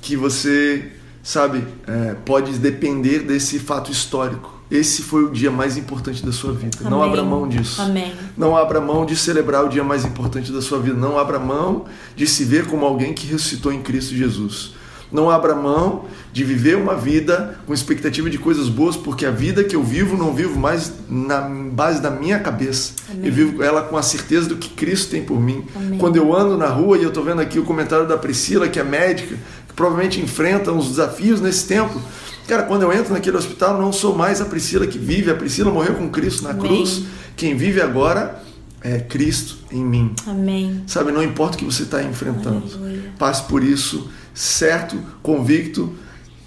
que 0.01 0.17
você, 0.17 0.93
sabe, 1.23 1.65
é, 1.87 2.15
pode 2.25 2.59
depender 2.59 3.21
desse 3.21 3.59
fato 3.59 3.91
histórico. 3.91 4.53
Esse 4.71 5.03
foi 5.03 5.25
o 5.25 5.31
dia 5.31 5.51
mais 5.51 5.77
importante 5.77 6.25
da 6.25 6.33
sua 6.33 6.53
vida. 6.53 6.79
Amém. 6.81 6.91
Não 6.91 7.03
abra 7.03 7.23
mão 7.23 7.47
disso. 7.47 7.81
Amém. 7.81 8.13
Não 8.37 8.57
abra 8.57 8.81
mão 8.81 9.05
de 9.05 9.15
celebrar 9.15 9.65
o 9.65 9.69
dia 9.69 9.85
mais 9.85 10.05
importante 10.05 10.51
da 10.51 10.63
sua 10.63 10.81
vida. 10.81 10.97
Não 10.97 11.19
abra 11.19 11.39
mão 11.39 11.85
de 12.17 12.27
se 12.27 12.45
ver 12.45 12.67
como 12.67 12.85
alguém 12.85 13.13
que 13.13 13.27
ressuscitou 13.27 13.73
em 13.73 13.83
Cristo 13.83 14.15
Jesus. 14.15 14.75
Não 15.15 15.31
abra 15.31 15.55
mão 15.55 16.07
de 16.33 16.43
viver 16.43 16.77
uma 16.77 16.97
vida 16.97 17.57
com 17.65 17.73
expectativa 17.73 18.29
de 18.29 18.37
coisas 18.37 18.69
boas, 18.69 18.97
porque 18.97 19.25
a 19.25 19.31
vida 19.31 19.63
que 19.63 19.77
eu 19.77 19.83
vivo 19.85 20.17
não 20.17 20.35
vivo 20.35 20.59
mais 20.59 20.93
na 21.09 21.41
base 21.43 22.03
da 22.03 22.11
minha 22.11 22.41
cabeça. 22.41 22.95
Amém. 23.09 23.29
Eu 23.29 23.33
vivo 23.33 23.63
ela 23.63 23.83
com 23.83 23.97
a 23.97 24.03
certeza 24.03 24.49
do 24.49 24.57
que 24.57 24.71
Cristo 24.71 25.13
tem 25.13 25.23
por 25.23 25.41
mim. 25.41 25.65
Amém. 25.77 26.01
Quando 26.01 26.17
eu 26.17 26.35
ando 26.35 26.59
na 26.59 26.67
rua 26.67 26.99
e 26.99 27.05
eu 27.05 27.11
estou 27.11 27.23
vendo 27.23 27.41
aqui 27.41 27.61
o 27.61 27.63
comentário 27.63 28.09
da 28.09 28.19
Priscila, 28.19 28.69
que 28.69 28.81
é 28.81 28.83
médica, 28.83 29.37
que 29.69 29.75
provavelmente 29.77 30.21
enfrenta 30.21 30.73
uns 30.73 30.89
desafios 30.89 31.41
nesse 31.41 31.69
tempo. 31.69 32.03
Cara, 32.49 32.65
quando 32.65 32.83
eu 32.83 32.93
entro 32.93 33.13
naquele 33.13 33.37
hospital, 33.37 33.81
não 33.81 33.93
sou 33.93 34.17
mais 34.17 34.41
a 34.41 34.47
Priscila 34.47 34.85
que 34.85 34.99
vive. 34.99 35.31
A 35.31 35.37
Priscila 35.37 35.71
morreu 35.71 35.95
com 35.95 36.11
Cristo 36.11 36.43
na 36.43 36.51
Amém. 36.51 36.63
cruz. 36.63 37.05
Quem 37.37 37.57
vive 37.57 37.81
agora 37.81 38.43
é 38.83 38.99
Cristo 38.99 39.59
em 39.71 39.85
mim. 39.85 40.13
Amém. 40.27 40.83
Sabe, 40.89 41.13
não 41.13 41.23
importa 41.23 41.55
o 41.55 41.59
que 41.59 41.65
você 41.65 41.85
está 41.85 42.03
enfrentando. 42.03 42.65
Aleluia. 42.75 43.13
Passe 43.17 43.45
por 43.45 43.63
isso, 43.63 44.11
certo, 44.35 45.01
convicto, 45.23 45.95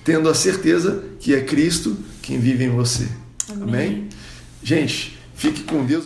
tendo 0.03 0.29
a 0.29 0.35
certeza 0.35 1.03
que 1.19 1.33
é 1.33 1.41
Cristo 1.41 1.97
quem 2.21 2.39
vive 2.39 2.65
em 2.65 2.69
você. 2.69 3.07
Amém. 3.49 3.63
Amém? 3.63 4.09
Gente, 4.61 5.17
fique 5.33 5.63
com 5.63 5.85
Deus. 5.85 6.05